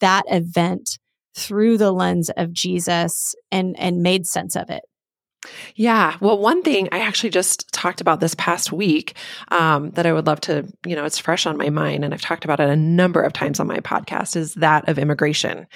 that 0.00 0.24
event 0.28 0.98
through 1.36 1.76
the 1.76 1.92
lens 1.92 2.30
of 2.38 2.54
Jesus 2.54 3.34
and 3.52 3.78
and 3.78 4.02
made 4.02 4.26
sense 4.26 4.56
of 4.56 4.70
it? 4.70 4.82
Yeah. 5.74 6.16
Well, 6.20 6.38
one 6.38 6.62
thing 6.62 6.88
I 6.92 7.00
actually 7.00 7.30
just 7.30 7.72
talked 7.72 8.00
about 8.00 8.20
this 8.20 8.34
past 8.34 8.72
week 8.72 9.16
um, 9.48 9.90
that 9.92 10.06
I 10.06 10.12
would 10.12 10.26
love 10.26 10.40
to, 10.42 10.66
you 10.84 10.96
know, 10.96 11.04
it's 11.04 11.18
fresh 11.18 11.46
on 11.46 11.56
my 11.56 11.70
mind, 11.70 12.04
and 12.04 12.14
I've 12.14 12.22
talked 12.22 12.44
about 12.44 12.60
it 12.60 12.68
a 12.68 12.76
number 12.76 13.20
of 13.22 13.32
times 13.32 13.60
on 13.60 13.66
my 13.66 13.78
podcast 13.80 14.36
is 14.36 14.54
that 14.54 14.88
of 14.88 14.98
immigration. 14.98 15.66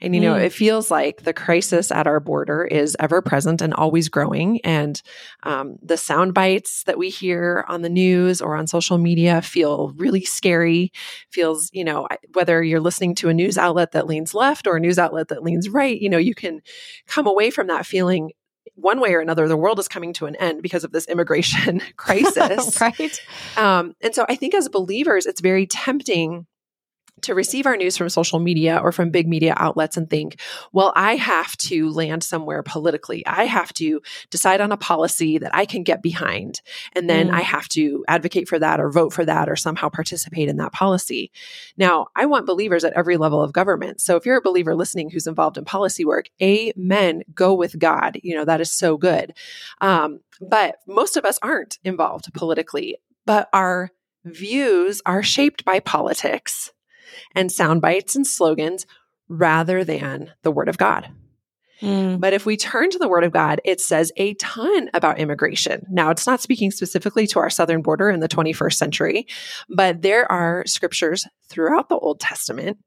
And, 0.00 0.14
you 0.14 0.20
mm. 0.20 0.24
know, 0.24 0.34
it 0.34 0.52
feels 0.52 0.90
like 0.90 1.22
the 1.22 1.32
crisis 1.32 1.90
at 1.90 2.06
our 2.06 2.20
border 2.20 2.64
is 2.64 2.96
ever 2.98 3.22
present 3.22 3.62
and 3.62 3.74
always 3.74 4.08
growing. 4.08 4.60
And 4.62 5.00
um, 5.42 5.76
the 5.82 5.96
sound 5.96 6.34
bites 6.34 6.84
that 6.84 6.98
we 6.98 7.10
hear 7.10 7.64
on 7.68 7.82
the 7.82 7.88
news 7.88 8.40
or 8.40 8.56
on 8.56 8.66
social 8.66 8.98
media 8.98 9.42
feel 9.42 9.92
really 9.96 10.24
scary. 10.24 10.92
Feels, 11.30 11.70
you 11.72 11.84
know, 11.84 12.08
whether 12.32 12.62
you're 12.62 12.80
listening 12.80 13.14
to 13.16 13.28
a 13.28 13.34
news 13.34 13.58
outlet 13.58 13.92
that 13.92 14.06
leans 14.06 14.34
left 14.34 14.66
or 14.66 14.76
a 14.76 14.80
news 14.80 14.98
outlet 14.98 15.28
that 15.28 15.42
leans 15.42 15.68
right, 15.68 16.00
you 16.00 16.08
know, 16.08 16.18
you 16.18 16.34
can 16.34 16.60
come 17.06 17.26
away 17.26 17.50
from 17.50 17.66
that 17.68 17.86
feeling 17.86 18.32
one 18.80 19.00
way 19.00 19.14
or 19.14 19.20
another, 19.20 19.48
the 19.48 19.56
world 19.56 19.78
is 19.78 19.88
coming 19.88 20.12
to 20.14 20.26
an 20.26 20.36
end 20.36 20.62
because 20.62 20.84
of 20.84 20.92
this 20.92 21.06
immigration 21.06 21.80
crisis. 21.96 22.80
right. 22.80 23.20
Um, 23.56 23.94
and 24.00 24.14
so 24.14 24.24
I 24.28 24.36
think 24.36 24.54
as 24.54 24.68
believers, 24.68 25.26
it's 25.26 25.40
very 25.40 25.66
tempting 25.66 26.46
to 27.22 27.34
receive 27.34 27.66
our 27.66 27.76
news 27.76 27.96
from 27.96 28.08
social 28.08 28.38
media 28.38 28.78
or 28.82 28.92
from 28.92 29.10
big 29.10 29.28
media 29.28 29.54
outlets 29.56 29.96
and 29.96 30.08
think, 30.08 30.40
well, 30.72 30.92
I 30.96 31.16
have 31.16 31.56
to 31.58 31.90
land 31.90 32.24
somewhere 32.24 32.62
politically. 32.62 33.26
I 33.26 33.44
have 33.44 33.72
to 33.74 34.00
decide 34.30 34.60
on 34.60 34.72
a 34.72 34.76
policy 34.76 35.38
that 35.38 35.54
I 35.54 35.64
can 35.64 35.82
get 35.82 36.02
behind. 36.02 36.60
And 36.94 37.08
then 37.08 37.28
mm. 37.28 37.34
I 37.34 37.40
have 37.40 37.68
to 37.68 38.04
advocate 38.08 38.48
for 38.48 38.58
that 38.58 38.80
or 38.80 38.90
vote 38.90 39.12
for 39.12 39.24
that 39.24 39.48
or 39.48 39.56
somehow 39.56 39.88
participate 39.88 40.48
in 40.48 40.56
that 40.56 40.72
policy. 40.72 41.30
Now, 41.76 42.08
I 42.16 42.26
want 42.26 42.46
believers 42.46 42.84
at 42.84 42.94
every 42.94 43.16
level 43.16 43.42
of 43.42 43.52
government. 43.52 44.00
So 44.00 44.16
if 44.16 44.26
you're 44.26 44.38
a 44.38 44.42
believer 44.42 44.74
listening 44.74 45.10
who's 45.10 45.26
involved 45.26 45.58
in 45.58 45.64
policy 45.64 46.04
work, 46.04 46.30
amen, 46.42 47.22
go 47.34 47.54
with 47.54 47.78
God. 47.78 48.18
You 48.22 48.34
know, 48.34 48.44
that 48.44 48.60
is 48.60 48.70
so 48.70 48.96
good. 48.96 49.34
Um, 49.80 50.20
but 50.40 50.76
most 50.86 51.16
of 51.16 51.24
us 51.24 51.38
aren't 51.42 51.78
involved 51.84 52.32
politically, 52.32 52.96
but 53.26 53.48
our 53.52 53.90
views 54.24 55.00
are 55.06 55.22
shaped 55.22 55.64
by 55.64 55.80
politics 55.80 56.72
and 57.34 57.50
sound 57.50 57.80
bites 57.80 58.16
and 58.16 58.26
slogans 58.26 58.86
rather 59.28 59.84
than 59.84 60.32
the 60.42 60.50
word 60.50 60.68
of 60.68 60.78
God. 60.78 61.08
Mm. 61.80 62.20
But 62.20 62.32
if 62.32 62.44
we 62.44 62.56
turn 62.56 62.90
to 62.90 62.98
the 62.98 63.08
word 63.08 63.24
of 63.24 63.32
God, 63.32 63.60
it 63.64 63.80
says 63.80 64.12
a 64.16 64.34
ton 64.34 64.90
about 64.92 65.18
immigration. 65.18 65.86
Now, 65.90 66.10
it's 66.10 66.26
not 66.26 66.40
speaking 66.40 66.70
specifically 66.70 67.26
to 67.28 67.38
our 67.38 67.48
southern 67.48 67.80
border 67.80 68.10
in 68.10 68.20
the 68.20 68.28
21st 68.28 68.74
century, 68.74 69.26
but 69.68 70.02
there 70.02 70.30
are 70.30 70.64
scriptures 70.66 71.26
throughout 71.48 71.88
the 71.88 71.96
Old 71.98 72.20
Testament 72.20 72.78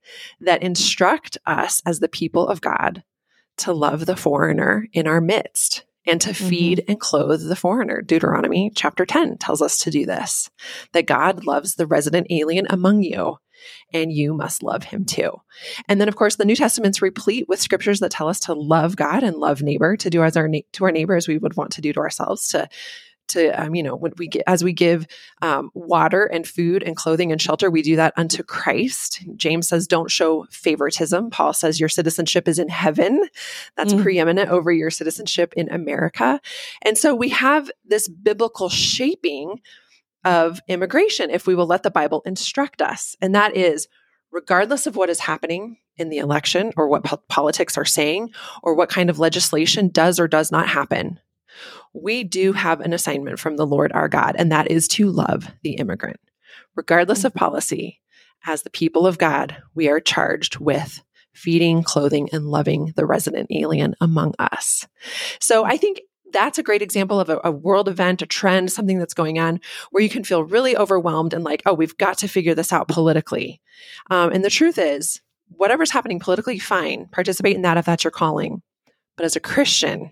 that 0.41 0.61
instruct 0.61 1.37
us 1.45 1.81
as 1.85 1.99
the 1.99 2.07
people 2.07 2.47
of 2.47 2.61
God 2.61 3.03
to 3.57 3.73
love 3.73 4.05
the 4.05 4.15
foreigner 4.15 4.87
in 4.93 5.07
our 5.07 5.21
midst 5.21 5.85
and 6.05 6.19
to 6.21 6.29
mm-hmm. 6.29 6.49
feed 6.49 6.83
and 6.87 6.99
clothe 6.99 7.47
the 7.47 7.55
foreigner. 7.55 8.01
Deuteronomy 8.01 8.71
chapter 8.75 9.05
10 9.05 9.37
tells 9.37 9.61
us 9.61 9.77
to 9.79 9.91
do 9.91 10.05
this, 10.05 10.49
that 10.91 11.07
God 11.07 11.45
loves 11.45 11.75
the 11.75 11.87
resident 11.87 12.27
alien 12.29 12.67
among 12.69 13.03
you 13.03 13.37
and 13.93 14.11
you 14.11 14.33
must 14.33 14.63
love 14.63 14.83
him 14.83 15.05
too. 15.05 15.31
And 15.87 16.01
then 16.01 16.07
of 16.07 16.15
course 16.15 16.35
the 16.35 16.45
New 16.45 16.55
Testament's 16.55 17.01
replete 17.01 17.47
with 17.47 17.61
scriptures 17.61 17.99
that 17.99 18.11
tell 18.11 18.27
us 18.27 18.39
to 18.41 18.53
love 18.53 18.95
God 18.95 19.23
and 19.23 19.37
love 19.37 19.61
neighbor, 19.61 19.95
to 19.97 20.09
do 20.09 20.23
as 20.23 20.35
our 20.35 20.49
to 20.49 20.85
our 20.85 20.91
neighbor 20.91 21.15
as 21.15 21.27
we 21.27 21.37
would 21.37 21.55
want 21.55 21.71
to 21.73 21.81
do 21.81 21.93
to 21.93 21.99
ourselves, 21.99 22.47
to 22.49 22.67
to 23.29 23.49
um, 23.61 23.75
you 23.75 23.83
know 23.83 23.95
when 23.95 24.13
we 24.17 24.27
get 24.27 24.43
as 24.47 24.63
we 24.63 24.73
give 24.73 25.07
um, 25.41 25.69
water 25.73 26.25
and 26.25 26.47
food 26.47 26.83
and 26.83 26.95
clothing 26.95 27.31
and 27.31 27.41
shelter 27.41 27.69
we 27.69 27.81
do 27.81 27.95
that 27.95 28.13
unto 28.17 28.43
christ. 28.43 29.23
James 29.35 29.67
says 29.67 29.87
don't 29.87 30.11
show 30.11 30.45
favoritism. 30.49 31.29
Paul 31.29 31.53
says 31.53 31.79
your 31.79 31.89
citizenship 31.89 32.47
is 32.47 32.59
in 32.59 32.69
heaven. 32.69 33.27
That's 33.75 33.93
mm. 33.93 34.01
preeminent 34.01 34.49
over 34.49 34.71
your 34.71 34.89
citizenship 34.89 35.53
in 35.55 35.69
america. 35.69 36.39
And 36.81 36.97
so 36.97 37.15
we 37.15 37.29
have 37.29 37.69
this 37.85 38.07
biblical 38.07 38.69
shaping 38.69 39.59
of 40.25 40.61
immigration 40.67 41.29
if 41.29 41.47
we 41.47 41.55
will 41.55 41.67
let 41.67 41.83
the 41.83 41.91
bible 41.91 42.21
instruct 42.25 42.81
us. 42.81 43.15
And 43.21 43.35
that 43.35 43.55
is 43.55 43.87
regardless 44.31 44.87
of 44.87 44.95
what 44.95 45.09
is 45.09 45.19
happening 45.19 45.77
in 45.97 46.09
the 46.09 46.17
election 46.17 46.73
or 46.75 46.87
what 46.87 47.03
po- 47.03 47.21
politics 47.29 47.77
are 47.77 47.85
saying 47.85 48.31
or 48.63 48.73
what 48.73 48.89
kind 48.89 49.09
of 49.09 49.19
legislation 49.19 49.89
does 49.89 50.19
or 50.19 50.27
does 50.27 50.51
not 50.51 50.67
happen 50.67 51.19
we 51.93 52.23
do 52.23 52.53
have 52.53 52.81
an 52.81 52.93
assignment 52.93 53.39
from 53.39 53.57
the 53.57 53.67
Lord 53.67 53.91
our 53.91 54.07
God, 54.07 54.35
and 54.37 54.51
that 54.51 54.71
is 54.71 54.87
to 54.89 55.09
love 55.09 55.47
the 55.63 55.73
immigrant. 55.73 56.19
Regardless 56.75 57.23
of 57.23 57.31
mm-hmm. 57.31 57.39
policy, 57.39 58.01
as 58.45 58.63
the 58.63 58.69
people 58.69 59.07
of 59.07 59.17
God, 59.17 59.57
we 59.73 59.89
are 59.89 59.99
charged 59.99 60.57
with 60.57 61.01
feeding, 61.33 61.83
clothing, 61.83 62.29
and 62.31 62.45
loving 62.45 62.93
the 62.95 63.05
resident 63.05 63.47
alien 63.51 63.95
among 63.99 64.33
us. 64.39 64.87
So 65.39 65.63
I 65.63 65.77
think 65.77 66.01
that's 66.31 66.57
a 66.57 66.63
great 66.63 66.81
example 66.81 67.19
of 67.19 67.29
a, 67.29 67.39
a, 67.43 67.51
world 67.51 67.87
event, 67.87 68.21
a 68.21 68.25
trend, 68.25 68.71
something 68.71 68.97
that's 68.97 69.13
going 69.13 69.39
on 69.39 69.59
where 69.91 70.03
you 70.03 70.09
can 70.09 70.23
feel 70.23 70.43
really 70.43 70.75
overwhelmed 70.75 71.33
and 71.33 71.43
like, 71.43 71.61
oh, 71.65 71.73
we've 71.73 71.97
got 71.97 72.17
to 72.19 72.27
figure 72.27 72.55
this 72.55 72.73
out 72.73 72.87
politically. 72.87 73.61
Um, 74.09 74.31
and 74.31 74.43
the 74.43 74.49
truth 74.49 74.77
is, 74.77 75.21
whatever's 75.49 75.91
happening 75.91 76.19
politically, 76.19 76.59
fine, 76.59 77.07
participate 77.11 77.55
in 77.55 77.61
that 77.61 77.77
if 77.77 77.85
that's 77.85 78.03
your 78.03 78.11
calling. 78.11 78.61
But 79.15 79.25
as 79.25 79.35
a 79.35 79.39
Christian, 79.39 80.11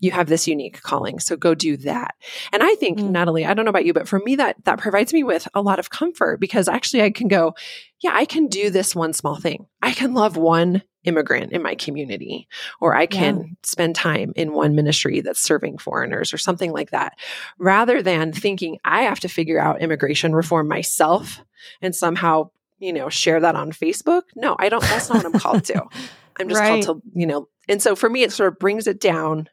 you 0.00 0.10
have 0.10 0.28
this 0.28 0.46
unique 0.46 0.80
calling 0.82 1.18
so 1.18 1.36
go 1.36 1.54
do 1.54 1.76
that 1.76 2.14
and 2.52 2.62
i 2.62 2.74
think 2.76 2.98
mm. 2.98 3.10
natalie 3.10 3.44
i 3.44 3.54
don't 3.54 3.64
know 3.64 3.70
about 3.70 3.84
you 3.84 3.92
but 3.92 4.08
for 4.08 4.18
me 4.20 4.36
that 4.36 4.56
that 4.64 4.78
provides 4.78 5.12
me 5.12 5.22
with 5.22 5.48
a 5.54 5.62
lot 5.62 5.78
of 5.78 5.90
comfort 5.90 6.40
because 6.40 6.68
actually 6.68 7.02
i 7.02 7.10
can 7.10 7.28
go 7.28 7.54
yeah 8.00 8.12
i 8.14 8.24
can 8.24 8.46
do 8.46 8.70
this 8.70 8.94
one 8.94 9.12
small 9.12 9.36
thing 9.36 9.66
i 9.82 9.92
can 9.92 10.14
love 10.14 10.36
one 10.36 10.82
immigrant 11.04 11.52
in 11.52 11.62
my 11.62 11.74
community 11.74 12.48
or 12.80 12.94
i 12.94 13.06
can 13.06 13.38
yeah. 13.38 13.44
spend 13.62 13.94
time 13.94 14.32
in 14.36 14.52
one 14.52 14.74
ministry 14.74 15.20
that's 15.20 15.40
serving 15.40 15.78
foreigners 15.78 16.32
or 16.34 16.38
something 16.38 16.72
like 16.72 16.90
that 16.90 17.14
rather 17.58 18.02
than 18.02 18.32
thinking 18.32 18.78
i 18.84 19.02
have 19.02 19.20
to 19.20 19.28
figure 19.28 19.58
out 19.58 19.80
immigration 19.80 20.34
reform 20.34 20.68
myself 20.68 21.40
and 21.80 21.94
somehow 21.94 22.48
you 22.78 22.92
know 22.92 23.08
share 23.08 23.40
that 23.40 23.54
on 23.54 23.72
facebook 23.72 24.22
no 24.36 24.56
i 24.58 24.68
don't 24.68 24.82
that's 24.82 25.08
not 25.08 25.24
what 25.24 25.26
i'm 25.26 25.40
called 25.40 25.64
to 25.64 25.82
i'm 26.40 26.48
just 26.48 26.60
right. 26.60 26.84
called 26.84 27.02
to 27.02 27.18
you 27.18 27.26
know 27.26 27.48
and 27.68 27.82
so 27.82 27.94
for 27.94 28.08
me 28.08 28.22
it 28.22 28.32
sort 28.32 28.52
of 28.52 28.58
brings 28.58 28.86
it 28.86 29.00
down 29.00 29.48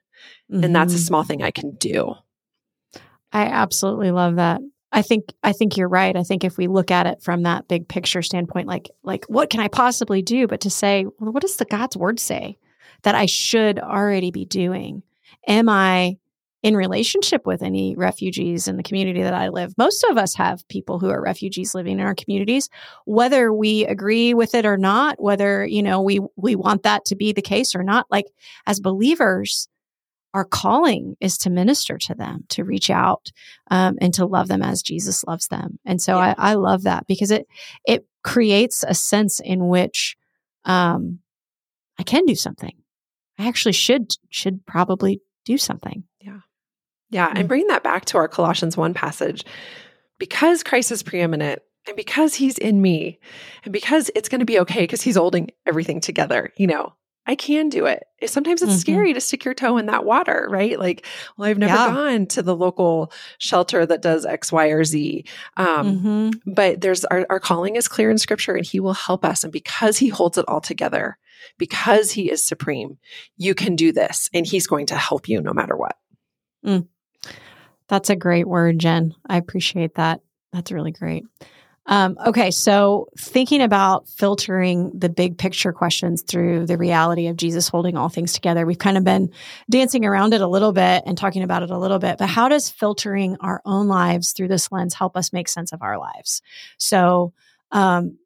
Mm-hmm. 0.52 0.64
And 0.64 0.76
that's 0.76 0.94
a 0.94 0.98
mm-hmm. 0.98 1.06
small 1.06 1.24
thing 1.24 1.44
I 1.44 1.52
can 1.52 1.72
do. 1.76 2.16
I 3.32 3.46
absolutely 3.46 4.12
love 4.12 4.36
that. 4.36 4.62
I 4.92 5.02
think 5.02 5.34
I 5.44 5.52
think 5.52 5.76
you're 5.76 5.90
right. 5.90 6.16
I 6.16 6.24
think 6.24 6.46
if 6.46 6.58
we 6.58 6.68
look 6.68 6.90
at 6.90 7.06
it 7.06 7.22
from 7.22 7.44
that 7.44 7.68
big 7.68 7.88
picture 7.90 8.22
standpoint, 8.22 8.68
like 8.68 8.90
like 9.04 9.26
what 9.26 9.50
can 9.50 9.60
I 9.60 9.68
possibly 9.68 10.22
do? 10.22 10.48
But 10.48 10.62
to 10.62 10.70
say, 10.70 11.06
well, 11.20 11.34
what 11.34 11.42
does 11.42 11.58
the 11.58 11.66
God's 11.66 11.98
word 11.98 12.20
say 12.20 12.58
that 13.04 13.14
I 13.14 13.26
should 13.26 13.78
already 13.78 14.32
be 14.32 14.46
doing? 14.46 15.04
Am 15.48 15.68
I 15.68 16.18
in 16.64 16.78
relationship 16.78 17.46
with 17.46 17.62
any 17.62 17.94
refugees 17.96 18.70
in 18.70 18.78
the 18.78 18.84
community 18.84 19.22
that 19.22 19.34
I 19.34 19.50
live? 19.50 19.74
Most 19.78 20.06
of 20.06 20.18
us 20.18 20.34
have 20.36 20.66
people 20.70 21.00
who 21.00 21.10
are 21.10 21.22
refugees 21.22 21.76
living 21.76 22.00
in 22.00 22.06
our 22.06 22.16
communities, 22.16 22.70
whether 23.04 23.52
we 23.52 23.86
agree 23.86 24.34
with 24.34 24.56
it 24.56 24.66
or 24.66 24.78
not, 24.78 25.22
whether 25.22 25.66
you 25.66 25.84
know 25.84 26.02
we 26.02 26.22
we 26.38 26.56
want 26.56 26.84
that 26.84 27.04
to 27.06 27.18
be 27.18 27.34
the 27.34 27.42
case 27.42 27.76
or 27.76 27.84
not. 27.84 28.06
Like 28.10 28.28
as 28.66 28.80
believers, 28.80 29.68
our 30.36 30.44
calling 30.44 31.16
is 31.22 31.38
to 31.38 31.50
minister 31.50 31.98
to 31.98 32.14
them, 32.14 32.44
to 32.50 32.66
reach 32.66 32.90
out 32.90 33.32
um, 33.72 33.98
and 34.02 34.14
to 34.14 34.26
love 34.26 34.50
them 34.50 34.62
as 34.62 34.82
Jesus 34.82 35.24
loves 35.24 35.48
them. 35.48 35.80
And 35.86 36.02
so 36.02 36.18
yeah. 36.18 36.36
I, 36.38 36.52
I, 36.52 36.54
love 36.56 36.84
that 36.84 37.08
because 37.08 37.32
it 37.32 37.48
it 37.86 38.06
creates 38.22 38.84
a 38.86 38.94
sense 38.94 39.40
in 39.40 39.70
which 39.70 40.18
um, 40.66 41.20
I 41.98 42.04
can 42.04 42.26
do 42.26 42.36
something. 42.36 42.74
I 43.40 43.48
actually 43.48 43.72
should 43.72 44.14
should 44.30 44.66
probably 44.66 45.22
do 45.46 45.58
something. 45.58 46.04
Yeah, 46.20 46.40
yeah, 47.10 47.30
mm-hmm. 47.30 47.38
and 47.38 47.46
mm. 47.46 47.50
bring 47.50 47.68
that 47.68 47.84
back 47.84 48.04
to 48.06 48.18
our 48.18 48.28
Colossians 48.28 48.76
one 48.76 48.94
passage 48.94 49.46
because 50.20 50.64
Christ 50.64 50.92
is 50.92 51.02
preeminent. 51.02 51.62
And 51.88 51.96
because 51.96 52.34
he's 52.34 52.58
in 52.58 52.82
me, 52.82 53.20
and 53.64 53.72
because 53.72 54.10
it's 54.16 54.28
going 54.28 54.40
to 54.40 54.46
be 54.46 54.58
okay, 54.62 54.82
because 54.82 55.04
he's 55.04 55.18
holding 55.18 55.52
everything 55.68 56.02
together, 56.02 56.52
you 56.58 56.66
know, 56.66 56.96
I 57.28 57.36
can 57.36 57.70
do 57.70 57.86
it. 57.86 58.04
Sometimes 58.26 58.62
it's 58.62 58.72
mm-hmm. 58.72 58.80
scary 58.80 59.14
to 59.14 59.22
stick 59.22 59.46
your 59.46 59.54
toe 59.54 59.78
in 59.78 59.88
that 59.88 60.06
water, 60.06 60.48
right? 60.50 60.80
Like, 60.80 61.06
well, 61.38 61.50
I've 61.50 61.58
never 61.58 61.74
yeah. 61.74 61.88
gone 61.88 62.28
to 62.28 62.44
the 62.44 62.56
local 62.56 63.12
shelter 63.40 63.86
that 63.86 64.02
does 64.02 64.26
X, 64.26 64.52
Y, 64.52 64.68
or 64.68 64.84
Z. 64.84 65.26
Um, 65.58 66.00
mm-hmm. 66.00 66.52
But 66.54 66.82
there's 66.82 67.04
our, 67.06 67.26
our 67.30 67.40
calling 67.40 67.76
is 67.76 67.88
clear 67.88 68.12
in 68.12 68.18
scripture 68.18 68.56
and 68.56 68.66
he 68.66 68.80
will 68.80 68.94
help 68.94 69.26
us. 69.26 69.44
And 69.44 69.52
because 69.52 69.98
he 69.98 70.10
holds 70.10 70.38
it 70.38 70.46
all 70.48 70.62
together, 70.62 71.18
because 71.58 72.12
he 72.12 72.32
is 72.32 72.46
supreme, 72.46 72.98
you 73.38 73.56
can 73.56 73.76
do 73.76 73.92
this 73.92 74.30
and 74.34 74.46
he's 74.46 74.68
going 74.68 74.86
to 74.88 74.96
help 74.96 75.28
you 75.28 75.42
no 75.42 75.54
matter 75.54 75.76
what. 75.76 75.98
Mm. 76.66 76.88
That's 77.88 78.10
a 78.10 78.16
great 78.16 78.48
word, 78.48 78.80
Jen. 78.80 79.16
I 79.28 79.38
appreciate 79.38 79.96
that. 79.96 80.22
That's 80.54 80.72
really 80.72 80.92
great. 80.92 81.26
Um, 81.88 82.18
okay, 82.26 82.50
so 82.50 83.10
thinking 83.18 83.62
about 83.62 84.10
filtering 84.10 84.92
the 84.98 85.10
big 85.10 85.38
picture 85.38 85.72
questions 85.72 86.24
through 86.24 86.66
the 86.66 86.78
reality 86.78 87.28
of 87.28 87.38
Jesus 87.38 87.68
holding 87.68 87.96
all 87.96 88.10
things 88.10 88.34
together, 88.34 88.66
we've 88.66 88.80
kind 88.80 88.98
of 88.98 89.04
been 89.04 89.32
dancing 89.70 90.04
around 90.04 90.34
it 90.34 90.42
a 90.42 90.48
little 90.48 90.72
bit 90.72 91.04
and 91.06 91.18
talking 91.18 91.44
about 91.44 91.62
it 91.62 91.70
a 91.70 91.78
little 91.78 92.00
bit, 92.00 92.18
but 92.18 92.28
how 92.28 92.50
does 92.50 92.70
filtering 92.70 93.38
our 93.40 93.62
own 93.66 93.88
lives 93.88 94.32
through 94.32 94.48
this 94.48 94.72
lens 94.72 94.96
help 94.96 95.16
us 95.16 95.32
make 95.32 95.48
sense 95.48 95.74
of 95.74 95.82
our 95.84 96.00
lives? 96.00 96.42
So, 96.78 97.34
um, 97.72 98.18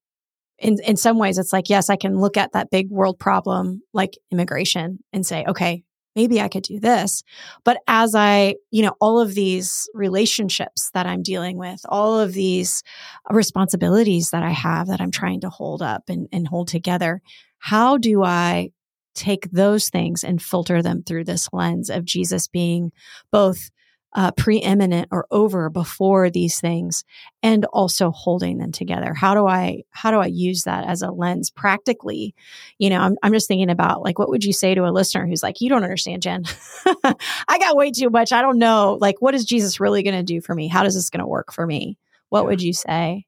in, 0.58 0.78
in 0.86 0.98
some 0.98 1.18
ways, 1.18 1.38
it's 1.38 1.54
like, 1.54 1.70
yes, 1.70 1.90
I 1.90 1.96
can 1.96 2.20
look 2.20 2.36
at 2.36 2.52
that 2.52 2.70
big 2.70 2.90
world 2.90 3.18
problem 3.18 3.82
like 3.94 4.18
immigration 4.30 5.02
and 5.14 5.26
say, 5.26 5.46
okay, 5.48 5.84
maybe 6.20 6.42
I 6.42 6.50
could 6.50 6.64
do 6.64 6.82
this. 6.82 7.24
But 7.64 7.78
as 7.88 8.14
I, 8.14 8.56
you 8.72 8.82
know, 8.84 8.94
all 9.00 9.22
of 9.22 9.36
these 9.36 9.90
relationships 9.94 10.90
that 10.94 11.06
I'm 11.06 11.24
dealing 11.24 11.58
with, 11.58 11.80
all 11.88 12.20
of 12.20 12.34
these 12.34 12.84
responsibilities 13.30 14.32
that 14.32 14.44
I 14.44 14.50
have 14.50 14.88
that 14.88 15.00
I'm 15.00 15.12
trying 15.12 15.40
to 15.42 15.50
hold 15.50 15.82
up 15.82 16.04
and, 16.10 16.28
and 16.34 16.46
hold 16.46 16.68
together, 16.68 17.22
how 17.60 17.98
do 17.98 18.22
I 18.26 18.72
take 19.16 19.50
those 19.52 19.88
things 19.88 20.26
and 20.26 20.42
filter 20.42 20.82
them 20.82 21.04
through 21.04 21.24
this 21.24 21.48
lens 21.54 21.90
of 21.90 22.04
Jesus 22.04 22.50
being 22.50 22.92
both 23.32 23.70
uh, 24.14 24.32
preeminent 24.32 25.08
or 25.12 25.28
over 25.30 25.70
before 25.70 26.30
these 26.30 26.60
things 26.60 27.04
and 27.44 27.66
also 27.66 28.10
holding 28.12 28.58
them 28.58 28.72
together. 28.72 29.14
How 29.14 29.36
do 29.36 29.46
i 29.46 29.84
how 29.92 30.12
do 30.12 30.18
i 30.18 30.26
use 30.26 30.64
that 30.64 30.86
as 30.86 31.02
a 31.02 31.12
lens 31.12 31.52
practically? 31.52 32.34
You 32.78 32.90
know 32.90 33.00
i'm, 33.00 33.18
I'm 33.22 33.34
just 33.34 33.48
thinking 33.48 33.70
about 33.70 34.02
like 34.02 34.18
what 34.18 34.30
would 34.30 34.44
you 34.44 34.54
say 34.54 34.74
to 34.74 34.86
a 34.86 34.92
listener 34.92 35.28
who's 35.28 35.44
like 35.44 35.62
you 35.62 35.70
don't 35.70 35.84
understand 35.84 36.24
jen. 36.24 36.44
I 37.04 37.60
got 37.60 37.76
way 37.76 37.92
too 37.92 38.10
much. 38.10 38.32
I 38.32 38.42
don't 38.42 38.58
know. 38.58 38.98
Like 39.00 39.22
what 39.22 39.36
is 39.36 39.46
jesus 39.46 39.80
really 39.80 40.04
going 40.04 40.18
to 40.18 40.24
do 40.24 40.42
for 40.42 40.56
me? 40.56 40.68
How 40.68 40.86
is 40.86 40.96
this 40.96 41.10
going 41.10 41.22
to 41.22 41.28
work 41.28 41.54
for 41.54 41.66
me? 41.66 41.98
What 42.30 42.42
yeah. 42.42 42.48
would 42.48 42.62
you 42.62 42.74
say? 42.74 43.26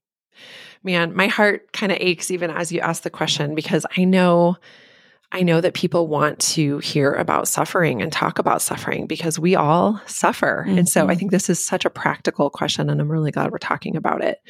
Man 0.84 1.16
my 1.16 1.28
heart 1.28 1.72
kind 1.74 1.92
of 1.92 2.00
aches 2.02 2.32
even 2.32 2.50
as 2.50 2.72
you 2.72 2.80
ask 2.80 3.04
the 3.04 3.12
question 3.12 3.54
because 3.54 3.86
i 3.96 4.04
know 4.04 4.58
I 5.32 5.44
know 5.44 5.62
that 5.62 5.74
people 5.74 6.08
want 6.08 6.40
to 6.40 6.80
hear 6.80 7.14
about 7.14 7.48
suffering 7.48 8.02
and 8.02 8.12
talk 8.12 8.38
about 8.38 8.62
suffering 8.62 9.08
because 9.08 9.40
we 9.40 9.56
all 9.56 10.02
suffer. 10.06 10.66
Mm-hmm. 10.68 10.80
And 10.80 10.90
so 10.90 11.02
I 11.02 11.12
mm-hmm. 11.12 11.20
think 11.20 11.32
this 11.32 11.50
is 11.50 11.66
such 11.66 11.86
a 11.86 11.90
practical 11.90 12.50
question, 12.50 12.90
and 12.90 13.00
I'm 13.00 13.12
really 13.12 13.32
glad 13.32 13.52
we're 13.52 13.58
talking 13.58 13.96
about 13.96 14.24
it. 14.24 14.42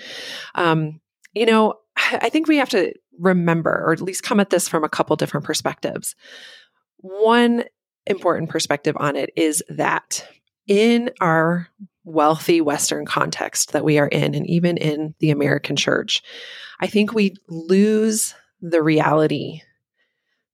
Um, 0.55 0.99
you 1.33 1.45
know, 1.45 1.75
I 1.95 2.29
think 2.29 2.47
we 2.47 2.57
have 2.57 2.69
to 2.69 2.93
remember, 3.19 3.83
or 3.85 3.93
at 3.93 4.01
least 4.01 4.23
come 4.23 4.39
at 4.39 4.49
this 4.49 4.67
from 4.67 4.83
a 4.83 4.89
couple 4.89 5.15
different 5.15 5.45
perspectives. 5.45 6.15
One 6.97 7.63
important 8.07 8.49
perspective 8.49 8.95
on 8.99 9.15
it 9.15 9.29
is 9.35 9.63
that 9.69 10.27
in 10.67 11.11
our 11.21 11.67
wealthy 12.03 12.61
Western 12.61 13.05
context 13.05 13.73
that 13.73 13.83
we 13.83 13.99
are 13.99 14.07
in, 14.07 14.33
and 14.33 14.47
even 14.47 14.77
in 14.77 15.13
the 15.19 15.29
American 15.29 15.75
church, 15.75 16.23
I 16.79 16.87
think 16.87 17.13
we 17.13 17.35
lose 17.47 18.33
the 18.61 18.81
reality 18.81 19.61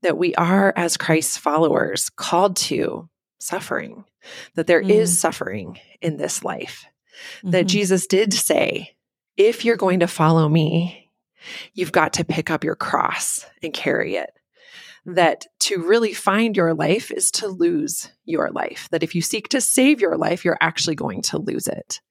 that 0.07 0.17
we 0.17 0.33
are, 0.35 0.71
as 0.77 0.95
Christ's 0.95 1.35
followers, 1.35 2.09
called 2.09 2.55
to 2.55 3.09
suffering, 3.39 4.05
that 4.55 4.65
there 4.65 4.81
mm. 4.81 4.89
is 4.89 5.19
suffering 5.19 5.79
in 6.01 6.15
this 6.15 6.45
life, 6.45 6.85
mm-hmm. 7.39 7.51
that 7.51 7.67
Jesus 7.67 8.07
did 8.07 8.33
say, 8.33 8.95
if 9.35 9.65
you're 9.65 9.75
going 9.75 9.99
to 9.99 10.07
follow 10.07 10.47
me, 10.47 11.11
you've 11.73 11.91
got 11.91 12.13
to 12.13 12.23
pick 12.23 12.49
up 12.49 12.63
your 12.63 12.77
cross 12.77 13.45
and 13.61 13.73
carry 13.73 14.15
it 14.15 14.29
that 15.07 15.45
to 15.59 15.81
really 15.81 16.13
find 16.13 16.55
your 16.55 16.73
life 16.73 17.11
is 17.11 17.31
to 17.31 17.47
lose 17.47 18.11
your 18.25 18.49
life. 18.51 18.89
That 18.91 19.03
if 19.03 19.15
you 19.15 19.21
seek 19.21 19.47
to 19.49 19.61
save 19.61 20.01
your 20.01 20.17
life, 20.17 20.43
you're 20.43 20.57
actually 20.59 20.95
going 20.95 21.21
to 21.23 21.37
lose 21.37 21.67
it. 21.67 22.01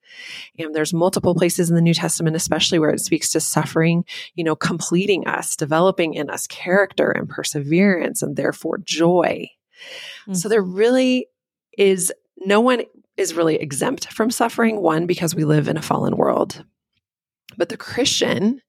And 0.59 0.75
there's 0.75 0.95
multiple 0.95 1.35
places 1.35 1.69
in 1.69 1.77
the 1.77 1.83
New 1.83 1.93
Testament, 1.93 2.37
especially 2.37 2.79
where 2.79 2.91
it 2.91 3.01
speaks 3.01 3.29
to 3.31 3.41
suffering, 3.41 4.07
you 4.35 4.43
know, 4.43 4.57
completing 4.57 5.27
us, 5.27 5.57
developing 5.57 6.15
in 6.15 6.31
us 6.31 6.47
character 6.47 7.11
and 7.11 7.29
perseverance 7.29 8.23
and 8.23 8.35
therefore 8.35 8.79
joy. 8.79 9.51
Mm-hmm. 10.23 10.35
So 10.35 10.49
there 10.49 10.63
really 10.63 11.27
is 11.77 12.13
no 12.39 12.61
one 12.61 12.83
is 13.19 13.35
really 13.35 13.57
exempt 13.57 14.11
from 14.11 14.31
suffering, 14.31 14.81
one, 14.81 15.07
because 15.07 15.35
we 15.35 15.45
live 15.45 15.69
in 15.69 15.77
a 15.77 15.83
fallen 15.83 16.17
world. 16.17 16.65
But 17.59 17.69
the 17.69 17.77
Christian 17.77 18.63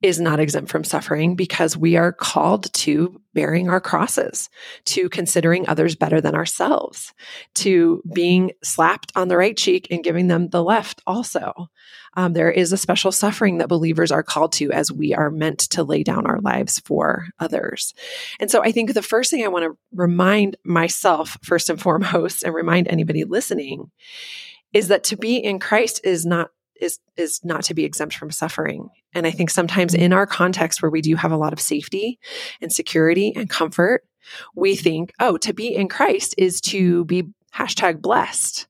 is 0.00 0.20
not 0.20 0.38
exempt 0.38 0.70
from 0.70 0.84
suffering 0.84 1.34
because 1.34 1.76
we 1.76 1.96
are 1.96 2.12
called 2.12 2.72
to 2.72 3.20
bearing 3.34 3.68
our 3.68 3.80
crosses, 3.80 4.48
to 4.84 5.08
considering 5.08 5.68
others 5.68 5.96
better 5.96 6.20
than 6.20 6.36
ourselves, 6.36 7.12
to 7.54 8.00
being 8.12 8.52
slapped 8.62 9.10
on 9.16 9.26
the 9.26 9.36
right 9.36 9.56
cheek 9.56 9.88
and 9.90 10.04
giving 10.04 10.28
them 10.28 10.48
the 10.50 10.62
left 10.62 11.02
also. 11.06 11.68
Um, 12.16 12.32
there 12.32 12.50
is 12.50 12.72
a 12.72 12.76
special 12.76 13.10
suffering 13.10 13.58
that 13.58 13.68
believers 13.68 14.12
are 14.12 14.22
called 14.22 14.52
to 14.54 14.70
as 14.70 14.92
we 14.92 15.14
are 15.14 15.30
meant 15.30 15.58
to 15.70 15.82
lay 15.82 16.04
down 16.04 16.26
our 16.26 16.40
lives 16.40 16.78
for 16.80 17.26
others. 17.40 17.92
And 18.38 18.50
so 18.50 18.62
I 18.62 18.70
think 18.70 18.94
the 18.94 19.02
first 19.02 19.30
thing 19.30 19.44
I 19.44 19.48
want 19.48 19.64
to 19.64 19.78
remind 19.92 20.56
myself, 20.64 21.38
first 21.42 21.70
and 21.70 21.80
foremost, 21.80 22.44
and 22.44 22.54
remind 22.54 22.86
anybody 22.86 23.24
listening, 23.24 23.90
is 24.72 24.88
that 24.88 25.04
to 25.04 25.16
be 25.16 25.36
in 25.38 25.58
Christ 25.58 26.00
is 26.04 26.24
not 26.24 26.50
is 26.80 26.98
is 27.16 27.40
not 27.44 27.62
to 27.64 27.74
be 27.74 27.84
exempt 27.84 28.16
from 28.16 28.30
suffering. 28.30 28.88
And 29.14 29.26
I 29.26 29.30
think 29.30 29.50
sometimes 29.50 29.94
in 29.94 30.12
our 30.12 30.26
context 30.26 30.82
where 30.82 30.90
we 30.90 31.00
do 31.00 31.16
have 31.16 31.32
a 31.32 31.36
lot 31.36 31.52
of 31.52 31.60
safety 31.60 32.18
and 32.60 32.72
security 32.72 33.32
and 33.34 33.48
comfort, 33.48 34.04
we 34.54 34.76
think, 34.76 35.12
oh, 35.20 35.36
to 35.38 35.52
be 35.52 35.74
in 35.74 35.88
Christ 35.88 36.34
is 36.38 36.60
to 36.62 37.04
be 37.04 37.24
hashtag 37.54 38.00
blessed. 38.00 38.66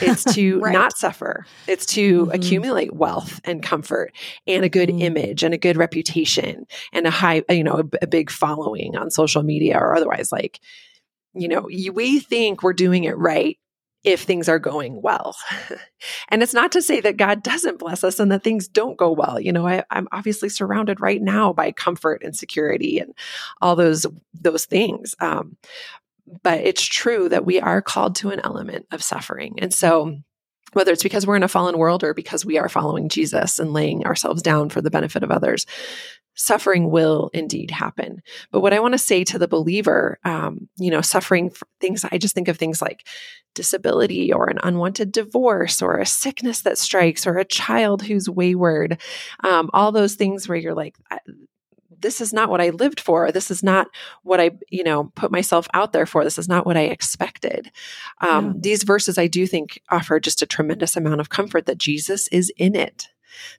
It's 0.00 0.24
to 0.34 0.60
right. 0.60 0.72
not 0.72 0.96
suffer. 0.96 1.46
It's 1.66 1.86
to 1.86 2.22
mm-hmm. 2.22 2.32
accumulate 2.32 2.94
wealth 2.94 3.40
and 3.44 3.62
comfort 3.62 4.12
and 4.46 4.64
a 4.64 4.68
good 4.68 4.88
mm-hmm. 4.88 5.02
image 5.02 5.42
and 5.42 5.54
a 5.54 5.58
good 5.58 5.76
reputation 5.76 6.66
and 6.92 7.06
a 7.06 7.10
high, 7.10 7.42
you 7.48 7.64
know, 7.64 7.78
a, 7.78 7.84
a 8.02 8.06
big 8.06 8.30
following 8.30 8.96
on 8.96 9.10
social 9.10 9.42
media 9.42 9.78
or 9.78 9.94
otherwise. 9.94 10.32
Like, 10.32 10.60
you 11.34 11.48
know, 11.48 11.68
we 11.92 12.20
think 12.20 12.62
we're 12.62 12.72
doing 12.72 13.04
it 13.04 13.16
right 13.16 13.58
if 14.04 14.22
things 14.22 14.48
are 14.48 14.58
going 14.58 15.00
well. 15.00 15.36
and 16.28 16.42
it's 16.42 16.54
not 16.54 16.72
to 16.72 16.82
say 16.82 17.00
that 17.00 17.16
God 17.16 17.42
doesn't 17.42 17.78
bless 17.78 18.02
us 18.02 18.18
and 18.18 18.32
that 18.32 18.42
things 18.42 18.68
don't 18.68 18.96
go 18.96 19.12
well. 19.12 19.38
You 19.38 19.52
know, 19.52 19.66
I, 19.66 19.84
am 19.90 20.08
obviously 20.12 20.48
surrounded 20.48 21.00
right 21.00 21.22
now 21.22 21.52
by 21.52 21.72
comfort 21.72 22.22
and 22.24 22.36
security 22.36 22.98
and 22.98 23.14
all 23.60 23.76
those 23.76 24.06
those 24.34 24.66
things. 24.66 25.14
Um, 25.20 25.56
but 26.42 26.60
it's 26.60 26.84
true 26.84 27.28
that 27.28 27.44
we 27.44 27.60
are 27.60 27.82
called 27.82 28.16
to 28.16 28.30
an 28.30 28.40
element 28.40 28.86
of 28.90 29.02
suffering. 29.02 29.58
And 29.58 29.72
so 29.72 30.16
whether 30.72 30.92
it's 30.92 31.02
because 31.02 31.26
we're 31.26 31.36
in 31.36 31.42
a 31.42 31.48
fallen 31.48 31.78
world 31.78 32.04
or 32.04 32.14
because 32.14 32.44
we 32.44 32.58
are 32.58 32.68
following 32.68 33.08
Jesus 33.08 33.58
and 33.58 33.72
laying 33.72 34.04
ourselves 34.04 34.42
down 34.42 34.68
for 34.68 34.80
the 34.80 34.90
benefit 34.90 35.22
of 35.22 35.30
others, 35.30 35.66
suffering 36.34 36.90
will 36.90 37.30
indeed 37.32 37.70
happen. 37.70 38.22
But 38.50 38.60
what 38.60 38.72
I 38.72 38.80
want 38.80 38.92
to 38.92 38.98
say 38.98 39.24
to 39.24 39.38
the 39.38 39.48
believer, 39.48 40.18
um, 40.24 40.68
you 40.78 40.90
know, 40.90 41.00
suffering 41.00 41.52
things, 41.80 42.04
I 42.10 42.18
just 42.18 42.34
think 42.34 42.48
of 42.48 42.56
things 42.56 42.80
like 42.80 43.06
disability 43.54 44.32
or 44.32 44.48
an 44.48 44.58
unwanted 44.62 45.12
divorce 45.12 45.82
or 45.82 45.98
a 45.98 46.06
sickness 46.06 46.62
that 46.62 46.78
strikes 46.78 47.26
or 47.26 47.36
a 47.36 47.44
child 47.44 48.02
who's 48.02 48.30
wayward, 48.30 49.00
um, 49.40 49.68
all 49.72 49.92
those 49.92 50.14
things 50.14 50.48
where 50.48 50.56
you're 50.56 50.74
like, 50.74 50.96
this 52.02 52.20
is 52.20 52.32
not 52.32 52.50
what 52.50 52.60
I 52.60 52.70
lived 52.70 53.00
for. 53.00 53.32
This 53.32 53.50
is 53.50 53.62
not 53.62 53.86
what 54.22 54.40
I, 54.40 54.50
you 54.68 54.84
know, 54.84 55.04
put 55.14 55.32
myself 55.32 55.66
out 55.72 55.92
there 55.92 56.06
for. 56.06 56.24
This 56.24 56.38
is 56.38 56.48
not 56.48 56.66
what 56.66 56.76
I 56.76 56.82
expected. 56.82 57.70
Um, 58.20 58.46
yeah. 58.46 58.52
These 58.60 58.82
verses, 58.82 59.16
I 59.16 59.28
do 59.28 59.46
think, 59.46 59.80
offer 59.90 60.20
just 60.20 60.42
a 60.42 60.46
tremendous 60.46 60.96
amount 60.96 61.20
of 61.20 61.30
comfort 61.30 61.66
that 61.66 61.78
Jesus 61.78 62.28
is 62.28 62.52
in 62.56 62.74
it, 62.74 63.08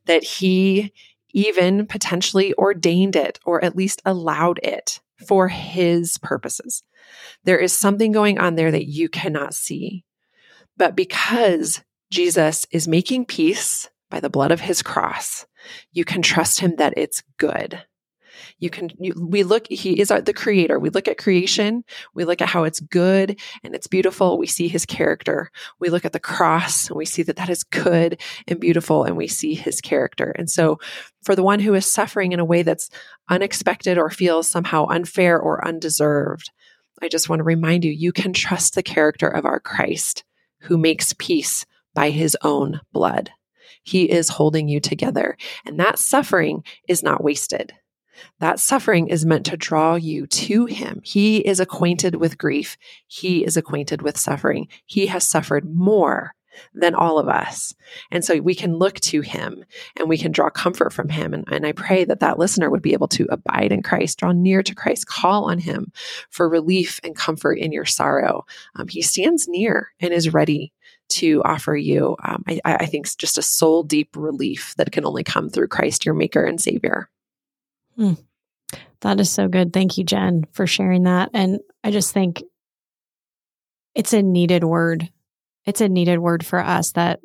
that 0.06 0.24
he 0.24 0.94
even 1.32 1.88
potentially 1.88 2.54
ordained 2.56 3.16
it 3.16 3.40
or 3.46 3.64
at 3.64 3.76
least 3.76 4.02
allowed 4.06 4.60
it 4.62 5.02
for 5.26 5.48
his 5.48 6.18
purposes. 6.20 6.84
There 7.44 7.58
is 7.58 7.78
something 7.78 8.12
going 8.12 8.38
on 8.38 8.56
there 8.56 8.72
that 8.72 8.86
you 8.86 9.10
cannot 9.10 9.56
see. 9.56 10.04
But 10.78 10.96
because 10.96 11.82
Jesus 12.12 12.68
is 12.72 12.88
making 12.88 13.26
peace 13.26 13.90
by 14.10 14.20
the 14.20 14.30
blood 14.30 14.52
of 14.52 14.62
his 14.62 14.84
cross, 14.84 15.46
you 15.92 16.06
can 16.06 16.22
trust 16.22 16.60
him 16.60 16.76
that 16.76 16.94
it's 16.98 17.24
good 17.38 17.84
you 18.60 18.70
can 18.70 18.90
you, 19.00 19.14
we 19.18 19.44
look 19.44 19.68
he 19.70 20.00
is 20.00 20.12
our, 20.12 20.22
the 20.22 20.34
creator 20.34 20.80
we 20.80 20.90
look 20.90 21.08
at 21.08 21.18
creation 21.18 21.84
we 22.14 22.26
look 22.26 22.42
at 22.42 22.50
how 22.50 22.64
it's 22.64 22.80
good 22.80 23.40
and 23.64 23.76
it's 23.76 23.88
beautiful 23.88 24.38
we 24.38 24.48
see 24.48 24.68
his 24.68 24.86
character 24.86 25.50
we 25.80 25.90
look 25.90 26.06
at 26.06 26.14
the 26.14 26.20
cross 26.20 26.88
and 26.88 26.98
we 26.98 27.06
see 27.06 27.24
that 27.24 27.36
that 27.36 27.50
is 27.50 27.64
good 27.64 28.20
and 28.48 28.60
beautiful 28.60 29.04
and 29.04 29.18
we 29.18 29.28
see 29.28 29.54
his 29.54 29.82
character 29.82 30.34
and 30.38 30.50
so 30.50 30.80
for 31.24 31.36
the 31.36 31.44
one 31.44 31.60
who 31.60 31.74
is 31.74 31.86
suffering 31.86 32.32
in 32.32 32.40
a 32.40 32.46
way 32.46 32.64
that's 32.64 32.90
unexpected 33.30 33.98
or 33.98 34.10
feels 34.10 34.50
somehow 34.50 34.86
unfair 34.88 35.40
or 35.40 35.66
undeserved 35.66 36.52
i 37.02 37.08
just 37.08 37.30
want 37.30 37.40
to 37.40 37.44
remind 37.44 37.84
you 37.84 37.92
you 37.92 38.12
can 38.12 38.34
trust 38.34 38.76
the 38.76 38.84
character 38.84 39.28
of 39.28 39.46
our 39.46 39.60
christ 39.60 40.24
who 40.62 40.78
makes 40.78 41.14
peace 41.14 41.66
by 41.94 42.10
his 42.10 42.38
own 42.44 42.80
blood 42.92 43.30
he 43.84 44.10
is 44.10 44.30
holding 44.30 44.68
you 44.68 44.80
together. 44.80 45.38
And 45.66 45.80
that 45.80 46.00
suffering 46.00 46.64
is 46.88 47.04
not 47.04 47.24
wasted. 47.24 47.74
That 48.40 48.60
suffering 48.60 49.08
is 49.08 49.26
meant 49.26 49.46
to 49.48 49.58
draw 49.58 49.96
you 49.96 50.28
to 50.28 50.66
him. 50.66 51.02
He 51.04 51.38
is 51.38 51.60
acquainted 51.60 52.16
with 52.16 52.38
grief. 52.38 52.78
He 53.08 53.44
is 53.44 53.58
acquainted 53.58 54.02
with 54.02 54.18
suffering. 54.18 54.68
He 54.86 55.08
has 55.08 55.28
suffered 55.28 55.66
more 55.74 56.34
than 56.74 56.96
all 56.96 57.18
of 57.18 57.28
us. 57.28 57.74
And 58.12 58.24
so 58.24 58.40
we 58.40 58.56
can 58.56 58.76
look 58.76 59.00
to 59.02 59.22
him 59.22 59.66
and 59.98 60.08
we 60.08 60.18
can 60.18 60.32
draw 60.32 60.50
comfort 60.50 60.94
from 60.94 61.10
him. 61.10 61.34
And, 61.34 61.46
and 61.52 61.66
I 61.66 61.72
pray 61.72 62.04
that 62.06 62.20
that 62.20 62.40
listener 62.40 62.70
would 62.70 62.82
be 62.82 62.94
able 62.94 63.08
to 63.10 63.28
abide 63.32 63.72
in 63.72 63.82
Christ, 63.82 64.20
draw 64.20 64.32
near 64.32 64.64
to 64.64 64.76
Christ, 64.76 65.08
call 65.08 65.50
on 65.50 65.60
him 65.60 65.92
for 66.30 66.48
relief 66.48 67.00
and 67.04 67.16
comfort 67.16 67.58
in 67.58 67.72
your 67.72 67.86
sorrow. 67.86 68.46
Um, 68.76 68.88
he 68.88 69.02
stands 69.02 69.48
near 69.48 69.92
and 70.00 70.14
is 70.14 70.34
ready 70.34 70.74
to 71.10 71.42
offer 71.44 71.76
you, 71.76 72.16
um, 72.24 72.44
I, 72.48 72.62
I 72.66 72.86
think, 72.86 73.08
just 73.18 73.38
a 73.38 73.44
soul 73.44 73.84
deep 73.84 74.16
relief 74.16 74.74
that 74.78 74.92
can 74.92 75.06
only 75.06 75.24
come 75.24 75.50
through 75.50 75.68
Christ, 75.68 76.06
your 76.06 76.16
maker 76.16 76.44
and 76.44 76.60
savior. 76.60 77.10
Mm. 77.98 78.24
That 79.02 79.20
is 79.20 79.30
so 79.30 79.48
good. 79.48 79.74
Thank 79.74 79.98
you, 79.98 80.04
Jen, 80.04 80.46
for 80.52 80.66
sharing 80.66 81.04
that. 81.04 81.30
And 81.34 81.60
I 81.84 81.92
just 81.92 82.14
think 82.14 82.44
it's 83.94 84.14
a 84.14 84.22
needed 84.22 84.64
word. 84.64 85.10
It's 85.66 85.82
a 85.82 85.90
needed 85.90 86.20
word 86.20 86.46
for 86.46 86.60
us 86.60 86.94
that 86.94 87.20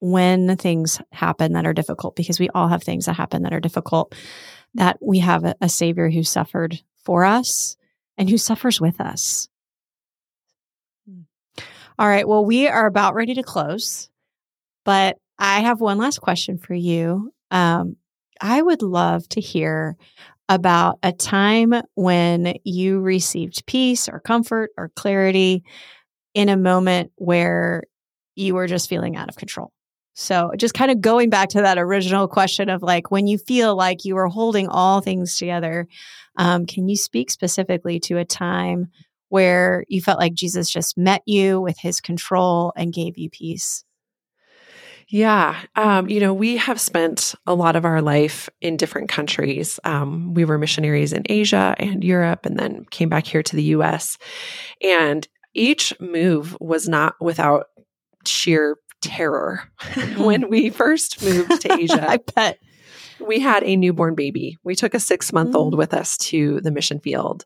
when 0.00 0.56
things 0.56 1.00
happen 1.12 1.52
that 1.54 1.66
are 1.66 1.72
difficult, 1.72 2.14
because 2.16 2.38
we 2.38 2.48
all 2.50 2.68
have 2.68 2.82
things 2.82 3.06
that 3.06 3.14
happen 3.14 3.42
that 3.42 3.52
are 3.52 3.60
difficult, 3.60 4.14
that 4.74 4.96
we 5.02 5.18
have 5.18 5.44
a, 5.44 5.54
a 5.60 5.68
Savior 5.68 6.08
who 6.08 6.22
suffered 6.22 6.80
for 7.04 7.24
us 7.24 7.76
and 8.16 8.30
who 8.30 8.38
suffers 8.38 8.80
with 8.80 9.00
us. 9.00 9.48
All 11.98 12.08
right. 12.08 12.28
Well, 12.28 12.44
we 12.44 12.68
are 12.68 12.86
about 12.86 13.14
ready 13.14 13.34
to 13.34 13.42
close, 13.42 14.08
but 14.84 15.16
I 15.36 15.60
have 15.60 15.80
one 15.80 15.98
last 15.98 16.20
question 16.20 16.58
for 16.58 16.74
you. 16.74 17.32
Um, 17.50 17.96
I 18.40 18.62
would 18.62 18.82
love 18.82 19.28
to 19.30 19.40
hear 19.40 19.96
about 20.48 20.98
a 21.02 21.12
time 21.12 21.74
when 21.94 22.54
you 22.64 23.00
received 23.00 23.66
peace 23.66 24.08
or 24.08 24.20
comfort 24.20 24.70
or 24.78 24.90
clarity 24.96 25.62
in 26.34 26.48
a 26.48 26.56
moment 26.56 27.12
where 27.16 27.82
you 28.34 28.54
were 28.54 28.66
just 28.66 28.88
feeling 28.88 29.16
out 29.16 29.28
of 29.28 29.36
control. 29.36 29.72
So, 30.14 30.50
just 30.56 30.74
kind 30.74 30.90
of 30.90 31.00
going 31.00 31.30
back 31.30 31.50
to 31.50 31.62
that 31.62 31.78
original 31.78 32.26
question 32.26 32.68
of 32.68 32.82
like 32.82 33.10
when 33.10 33.26
you 33.28 33.38
feel 33.38 33.76
like 33.76 34.04
you 34.04 34.16
are 34.16 34.26
holding 34.26 34.66
all 34.68 35.00
things 35.00 35.38
together, 35.38 35.86
um, 36.36 36.66
can 36.66 36.88
you 36.88 36.96
speak 36.96 37.30
specifically 37.30 38.00
to 38.00 38.18
a 38.18 38.24
time 38.24 38.86
where 39.28 39.84
you 39.86 40.00
felt 40.00 40.18
like 40.18 40.34
Jesus 40.34 40.70
just 40.70 40.98
met 40.98 41.22
you 41.26 41.60
with 41.60 41.78
his 41.78 42.00
control 42.00 42.72
and 42.74 42.92
gave 42.92 43.16
you 43.16 43.30
peace? 43.30 43.84
Yeah. 45.10 45.58
Um, 45.74 46.08
you 46.10 46.20
know, 46.20 46.34
we 46.34 46.58
have 46.58 46.78
spent 46.80 47.34
a 47.46 47.54
lot 47.54 47.76
of 47.76 47.84
our 47.86 48.02
life 48.02 48.50
in 48.60 48.76
different 48.76 49.08
countries. 49.08 49.80
Um, 49.84 50.34
we 50.34 50.44
were 50.44 50.58
missionaries 50.58 51.12
in 51.14 51.22
Asia 51.26 51.74
and 51.78 52.04
Europe 52.04 52.44
and 52.44 52.58
then 52.58 52.84
came 52.90 53.08
back 53.08 53.26
here 53.26 53.42
to 53.42 53.56
the 53.56 53.62
US. 53.64 54.18
And 54.82 55.26
each 55.54 55.98
move 55.98 56.56
was 56.60 56.88
not 56.88 57.14
without 57.20 57.66
sheer 58.26 58.76
terror 59.00 59.62
when 60.18 60.50
we 60.50 60.68
first 60.70 61.22
moved 61.22 61.62
to 61.62 61.72
Asia. 61.80 62.06
I 62.08 62.18
bet. 62.34 62.58
We 63.26 63.40
had 63.40 63.64
a 63.64 63.76
newborn 63.76 64.14
baby. 64.14 64.58
We 64.62 64.74
took 64.76 64.94
a 64.94 65.00
six 65.00 65.32
month 65.32 65.54
old 65.56 65.74
Mm. 65.74 65.78
with 65.78 65.94
us 65.94 66.16
to 66.18 66.60
the 66.60 66.70
mission 66.70 67.00
field. 67.00 67.44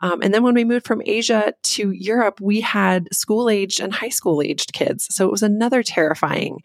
Um, 0.00 0.20
and 0.22 0.32
then 0.34 0.42
when 0.42 0.54
we 0.54 0.64
moved 0.64 0.86
from 0.86 1.02
Asia 1.06 1.54
to 1.62 1.90
Europe, 1.90 2.40
we 2.40 2.60
had 2.60 3.08
school 3.14 3.48
aged 3.48 3.80
and 3.80 3.94
high 3.94 4.10
school 4.10 4.42
aged 4.42 4.72
kids. 4.72 5.06
So 5.14 5.26
it 5.26 5.30
was 5.30 5.42
another 5.42 5.82
terrifying, 5.82 6.62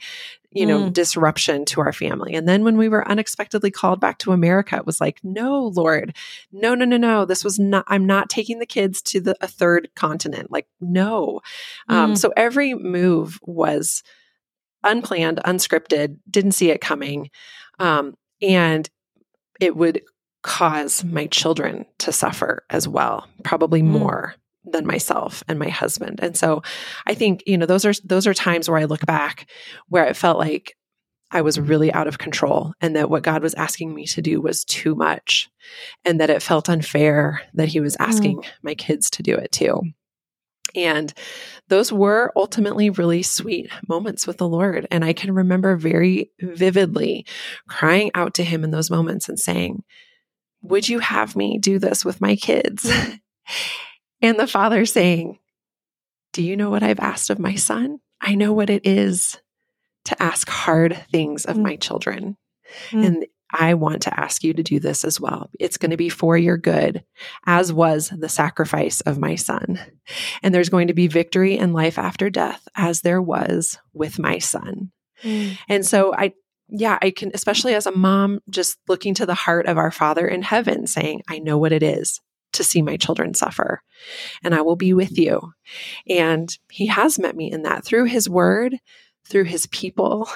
you 0.52 0.66
know, 0.66 0.80
Mm. 0.82 0.94
disruption 0.94 1.64
to 1.66 1.80
our 1.80 1.94
family. 1.94 2.36
And 2.36 2.46
then 2.48 2.66
when 2.66 2.78
we 2.78 2.90
were 2.90 3.08
unexpectedly 3.08 3.72
called 3.72 4.02
back 4.02 4.18
to 4.20 4.34
America, 4.34 4.76
it 4.76 4.86
was 4.86 5.00
like, 5.00 5.20
no, 5.24 5.68
Lord, 5.74 6.14
no, 6.52 6.76
no, 6.76 6.84
no, 6.84 6.98
no. 6.98 7.24
This 7.24 7.44
was 7.46 7.58
not, 7.58 7.86
I'm 7.88 8.06
not 8.06 8.30
taking 8.30 8.60
the 8.60 8.66
kids 8.66 9.02
to 9.04 9.22
the, 9.22 9.36
a 9.40 9.48
third 9.48 9.90
continent. 9.96 10.52
Like, 10.52 10.68
no. 10.82 11.40
Um, 11.88 12.14
Mm. 12.14 12.18
so 12.18 12.34
every 12.36 12.74
move 12.74 13.40
was 13.44 14.04
unplanned, 14.84 15.40
unscripted, 15.46 16.18
didn't 16.30 16.52
see 16.54 16.70
it 16.72 16.82
coming. 16.82 17.30
Um, 17.80 18.16
and 18.42 18.90
it 19.60 19.76
would 19.78 20.02
cause 20.44 21.04
my 21.04 21.28
children 21.28 21.86
to 22.00 22.12
suffer 22.12 22.64
as 22.70 22.88
well, 22.88 23.28
probably 23.44 23.82
Mm. 23.82 23.88
more 23.88 24.36
than 24.64 24.86
myself 24.86 25.44
and 25.48 25.58
my 25.58 25.70
husband. 25.70 26.20
And 26.22 26.38
so 26.38 26.62
I 27.08 27.14
think, 27.16 27.44
you 27.48 27.58
know, 27.58 27.66
those 27.66 27.86
are 27.86 27.94
those 28.04 28.28
are 28.28 28.34
times 28.34 28.70
where 28.70 28.78
I 28.80 28.86
look 28.86 29.06
back 29.06 29.50
where 29.88 30.06
it 30.06 30.16
felt 30.16 30.38
like 30.38 30.76
I 31.32 31.42
was 31.42 31.60
really 31.60 31.92
out 31.94 32.08
of 32.08 32.18
control 32.18 32.74
and 32.82 32.96
that 32.96 33.10
what 33.10 33.24
God 33.24 33.42
was 33.42 33.54
asking 33.54 33.96
me 33.96 34.06
to 34.08 34.22
do 34.22 34.42
was 34.42 34.66
too 34.66 34.96
much 34.96 35.50
and 36.04 36.20
that 36.20 36.30
it 36.30 36.44
felt 36.44 36.70
unfair 36.70 37.42
that 37.54 37.70
he 37.70 37.80
was 37.80 37.96
asking 38.00 38.44
my 38.62 38.76
kids 38.76 39.10
to 39.12 39.24
do 39.24 39.36
it 39.36 39.52
too. 39.52 39.82
And 40.76 41.14
those 41.70 41.92
were 41.92 42.32
ultimately 42.36 42.90
really 42.90 43.24
sweet 43.24 43.70
moments 43.88 44.28
with 44.28 44.38
the 44.38 44.48
Lord. 44.48 44.88
And 44.92 45.04
I 45.04 45.14
can 45.14 45.34
remember 45.34 45.76
very 45.78 46.32
vividly 46.42 47.26
crying 47.68 48.12
out 48.14 48.34
to 48.36 48.44
him 48.44 48.64
in 48.64 48.72
those 48.72 48.92
moments 48.92 49.28
and 49.30 49.40
saying, 49.40 49.84
Would 50.64 50.88
you 50.90 51.00
have 51.00 51.36
me 51.36 51.58
do 51.58 51.80
this 51.80 52.06
with 52.06 52.22
my 52.22 52.36
kids? 52.36 52.92
and 54.22 54.40
the 54.40 54.48
father 54.48 54.86
saying, 54.86 55.40
Do 56.34 56.44
you 56.44 56.56
know 56.56 56.70
what 56.70 56.84
I've 56.84 57.00
asked 57.00 57.30
of 57.30 57.40
my 57.40 57.56
son? 57.56 58.00
I 58.22 58.36
know 58.36 58.54
what 58.54 58.70
it 58.70 58.86
is 58.86 59.40
to 60.06 60.22
ask 60.22 60.50
hard 60.50 60.98
things 61.12 61.46
of 61.46 61.58
Mm. 61.58 61.64
my 61.64 61.76
children. 61.76 62.38
Mm. 62.92 63.06
And 63.06 63.26
I 63.54 63.74
want 63.74 64.04
to 64.04 64.18
ask 64.20 64.44
you 64.44 64.54
to 64.54 64.64
do 64.64 64.80
this 64.80 65.04
as 65.04 65.20
well. 65.20 65.50
It's 65.60 65.78
going 65.78 65.92
to 65.92 65.98
be 65.98 66.08
for 66.10 66.38
your 66.38 66.58
good, 66.58 67.04
as 67.46 67.74
was 67.74 68.10
the 68.10 68.30
sacrifice 68.30 69.02
of 69.02 69.18
my 69.20 69.36
son. 69.36 69.80
And 70.42 70.56
there's 70.56 70.70
going 70.70 70.88
to 70.88 70.94
be 70.94 71.08
victory 71.08 71.58
and 71.58 71.74
life 71.74 71.98
after 72.00 72.30
death, 72.30 72.66
as 72.76 73.02
there 73.02 73.22
was 73.22 73.78
with 73.94 74.20
my 74.20 74.38
son. 74.38 74.92
Mm. 75.24 75.58
And 75.68 75.86
so 75.86 76.14
I, 76.16 76.34
yeah, 76.72 76.98
I 77.02 77.12
can, 77.12 77.32
especially 77.34 77.76
as 77.76 77.86
a 77.86 77.92
mom, 77.92 78.40
just 78.50 78.78
looking 78.88 79.14
to 79.16 79.26
the 79.26 79.34
heart 79.36 79.66
of 79.66 79.78
our 79.78 79.92
Father 79.92 80.26
in 80.28 80.42
heaven, 80.42 80.88
saying, 80.88 81.22
I 81.28 81.40
know 81.40 81.58
what 81.58 81.74
it 81.74 81.84
is 81.84 82.20
to 82.54 82.64
see 82.64 82.82
my 82.82 82.98
children 82.98 83.34
suffer, 83.34 83.82
and 84.44 84.56
I 84.56 84.62
will 84.62 84.78
be 84.78 84.94
with 84.94 85.18
you. 85.18 85.54
And 86.08 86.58
He 86.70 86.88
has 86.88 87.20
met 87.20 87.36
me 87.36 87.52
in 87.52 87.64
that 87.64 87.84
through 87.84 88.06
His 88.06 88.30
word, 88.30 88.78
through 89.28 89.46
His 89.46 89.68
people, 89.68 90.30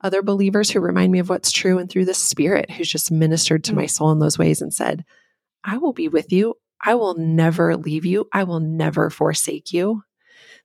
other 0.00 0.22
believers 0.22 0.70
who 0.70 0.80
remind 0.80 1.12
me 1.12 1.18
of 1.18 1.28
what's 1.28 1.50
true, 1.50 1.78
and 1.78 1.90
through 1.90 2.04
the 2.04 2.14
Spirit 2.14 2.70
who's 2.70 2.90
just 2.90 3.10
ministered 3.10 3.64
to 3.64 3.72
Mm. 3.72 3.76
my 3.76 3.86
soul 3.86 4.12
in 4.12 4.18
those 4.18 4.38
ways 4.38 4.60
and 4.60 4.72
said, 4.72 5.04
I 5.64 5.78
will 5.78 5.92
be 5.92 6.08
with 6.08 6.32
you. 6.32 6.54
I 6.84 6.94
will 6.94 7.14
never 7.16 7.76
leave 7.76 8.04
you. 8.04 8.28
I 8.32 8.44
will 8.44 8.60
never 8.60 9.10
forsake 9.10 9.72
you. 9.72 10.02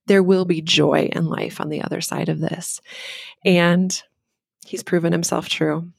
There 0.07 0.23
will 0.23 0.45
be 0.45 0.61
joy 0.61 1.09
and 1.13 1.27
life 1.27 1.59
on 1.59 1.69
the 1.69 1.81
other 1.81 2.01
side 2.01 2.29
of 2.29 2.39
this. 2.39 2.79
And 3.43 4.01
he's 4.65 4.83
proven 4.83 5.11
himself 5.11 5.49
true. 5.49 5.89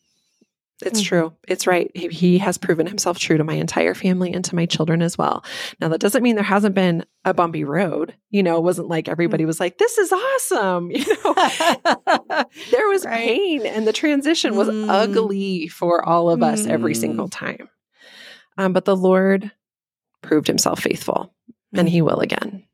It's 0.83 1.01
Mm. 1.01 1.05
true. 1.05 1.33
It's 1.47 1.67
right. 1.69 1.91
He, 1.95 2.09
he 2.09 2.39
has 2.39 2.59
proven 2.59 2.87
himself 2.87 3.17
true 3.19 3.37
to 3.39 3.45
my 3.45 3.55
entire 3.55 3.95
family 3.95 4.33
and 4.33 4.45
to 4.47 4.57
my 4.57 4.67
children 4.67 5.03
as 5.03 5.17
well. 5.17 5.45
Now, 5.81 5.89
that 5.89 6.01
doesn't 6.01 6.23
mean 6.23 6.35
there 6.35 6.43
hasn't 6.45 6.75
been 6.75 7.05
a 7.25 7.33
bumpy 7.33 7.63
road. 7.63 8.15
You 8.31 8.43
know, 8.43 8.57
it 8.57 8.65
wasn't 8.65 8.89
like 8.89 9.09
everybody 9.09 9.45
was 9.45 9.61
like, 9.61 9.79
this 9.79 9.99
is 9.99 10.13
awesome. 10.13 10.91
You 10.95 11.05
know, 11.25 11.35
there 12.73 12.89
was 12.89 13.05
Right. 13.05 13.19
pain 13.25 13.67
and 13.67 13.87
the 13.87 13.93
transition 13.93 14.57
was 14.57 14.69
Mm. 14.69 14.87
ugly 14.89 15.69
for 15.69 16.05
all 16.07 16.29
of 16.29 16.43
us 16.43 16.67
every 16.67 16.95
Mm. 16.95 17.01
single 17.01 17.29
time. 17.29 17.69
Um, 18.59 18.73
but 18.73 18.85
the 18.85 18.97
Lord 18.97 19.53
proved 20.23 20.49
himself 20.49 20.81
faithful 20.81 21.33
and 21.73 21.89
he 21.89 22.03
will 22.03 22.19
again. 22.21 22.65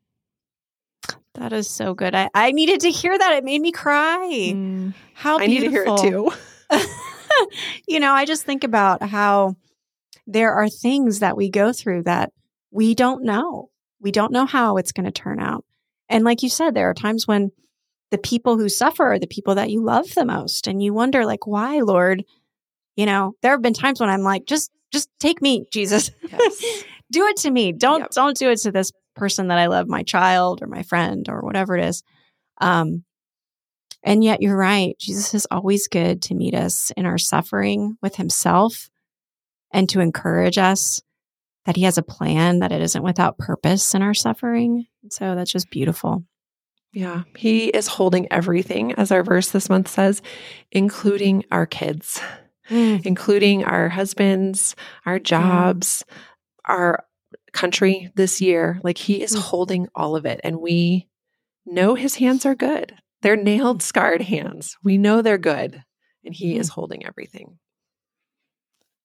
That 1.35 1.53
is 1.53 1.69
so 1.69 1.93
good. 1.93 2.13
I, 2.13 2.29
I 2.33 2.51
needed 2.51 2.81
to 2.81 2.91
hear 2.91 3.17
that. 3.17 3.33
It 3.33 3.43
made 3.43 3.61
me 3.61 3.71
cry. 3.71 4.29
Mm. 4.53 4.93
How 5.13 5.39
I 5.39 5.47
need 5.47 5.61
to 5.61 5.69
hear 5.69 5.83
it 5.83 6.01
beautiful. 6.01 6.31
too. 6.31 6.77
you 7.87 7.99
know, 7.99 8.13
I 8.13 8.25
just 8.25 8.43
think 8.43 8.63
about 8.63 9.01
how 9.03 9.55
there 10.27 10.53
are 10.53 10.69
things 10.69 11.19
that 11.19 11.37
we 11.37 11.49
go 11.49 11.73
through 11.73 12.03
that 12.03 12.31
we 12.71 12.95
don't 12.95 13.23
know. 13.23 13.69
We 13.99 14.11
don't 14.11 14.31
know 14.31 14.45
how 14.45 14.77
it's 14.77 14.91
going 14.91 15.05
to 15.05 15.11
turn 15.11 15.39
out. 15.39 15.65
And 16.09 16.23
like 16.23 16.43
you 16.43 16.49
said, 16.49 16.73
there 16.73 16.89
are 16.89 16.93
times 16.93 17.27
when 17.27 17.51
the 18.09 18.17
people 18.17 18.57
who 18.57 18.67
suffer 18.69 19.05
are 19.05 19.19
the 19.19 19.27
people 19.27 19.55
that 19.55 19.69
you 19.69 19.83
love 19.83 20.13
the 20.13 20.25
most. 20.25 20.67
And 20.67 20.83
you 20.83 20.93
wonder, 20.93 21.25
like, 21.25 21.47
why, 21.47 21.79
Lord? 21.79 22.23
You 22.97 23.05
know, 23.05 23.35
there 23.41 23.51
have 23.51 23.61
been 23.61 23.73
times 23.73 23.99
when 23.99 24.09
I'm 24.09 24.21
like, 24.21 24.45
just 24.45 24.71
just 24.91 25.09
take 25.19 25.41
me, 25.41 25.65
Jesus. 25.71 26.11
Yes. 26.29 26.83
do 27.11 27.25
it 27.27 27.37
to 27.37 27.51
me. 27.51 27.71
Don't 27.71 28.01
Yep. 28.01 28.11
don't 28.11 28.37
do 28.37 28.49
it 28.49 28.57
to 28.59 28.71
this 28.71 28.91
person 29.15 29.47
that 29.47 29.57
I 29.57 29.67
love, 29.67 29.87
my 29.87 30.03
child 30.03 30.61
or 30.61 30.67
my 30.67 30.83
friend 30.83 31.27
or 31.29 31.41
whatever 31.41 31.77
it 31.77 31.85
is. 31.85 32.03
Um 32.59 33.03
and 34.03 34.23
yet 34.23 34.41
you're 34.41 34.57
right. 34.57 34.97
Jesus 34.99 35.33
is 35.33 35.47
always 35.51 35.87
good 35.87 36.23
to 36.23 36.33
meet 36.33 36.55
us 36.55 36.91
in 36.97 37.05
our 37.05 37.19
suffering 37.19 37.97
with 38.01 38.15
himself 38.15 38.89
and 39.71 39.87
to 39.89 39.99
encourage 39.99 40.57
us 40.57 41.01
that 41.65 41.75
he 41.75 41.83
has 41.83 41.97
a 41.97 42.03
plan 42.03 42.59
that 42.59 42.71
it 42.71 42.81
isn't 42.81 43.03
without 43.03 43.37
purpose 43.37 43.93
in 43.93 44.01
our 44.01 44.15
suffering. 44.15 44.87
So 45.09 45.35
that's 45.35 45.51
just 45.51 45.69
beautiful. 45.69 46.23
Yeah, 46.93 47.23
he 47.37 47.67
is 47.67 47.87
holding 47.87 48.27
everything, 48.31 48.93
as 48.93 49.11
our 49.11 49.23
verse 49.23 49.51
this 49.51 49.69
month 49.69 49.87
says, 49.87 50.21
including 50.71 51.45
our 51.49 51.65
kids, 51.65 52.19
including 52.69 53.63
our 53.63 53.87
husbands, 53.87 54.75
our 55.05 55.17
jobs, 55.17 56.03
our 56.65 57.05
country 57.53 58.11
this 58.15 58.41
year. 58.41 58.79
Like 58.83 58.97
he 58.97 59.21
is 59.21 59.35
Mm. 59.35 59.39
holding 59.39 59.87
all 59.95 60.15
of 60.15 60.25
it. 60.25 60.39
And 60.43 60.59
we 60.61 61.07
know 61.65 61.95
his 61.95 62.15
hands 62.15 62.45
are 62.45 62.55
good. 62.55 62.95
They're 63.21 63.35
nailed, 63.35 63.81
scarred 63.83 64.23
hands. 64.23 64.77
We 64.83 64.97
know 64.97 65.21
they're 65.21 65.37
good. 65.37 65.83
And 66.25 66.33
he 66.33 66.57
is 66.57 66.69
holding 66.69 67.05
everything. 67.05 67.59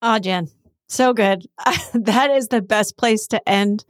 Oh, 0.02 0.18
Jen, 0.18 0.48
so 0.88 1.12
good. 1.12 1.46
that 1.94 2.30
is 2.30 2.48
the 2.48 2.62
best 2.62 2.96
place 2.96 3.26
to 3.28 3.48
end. 3.48 3.84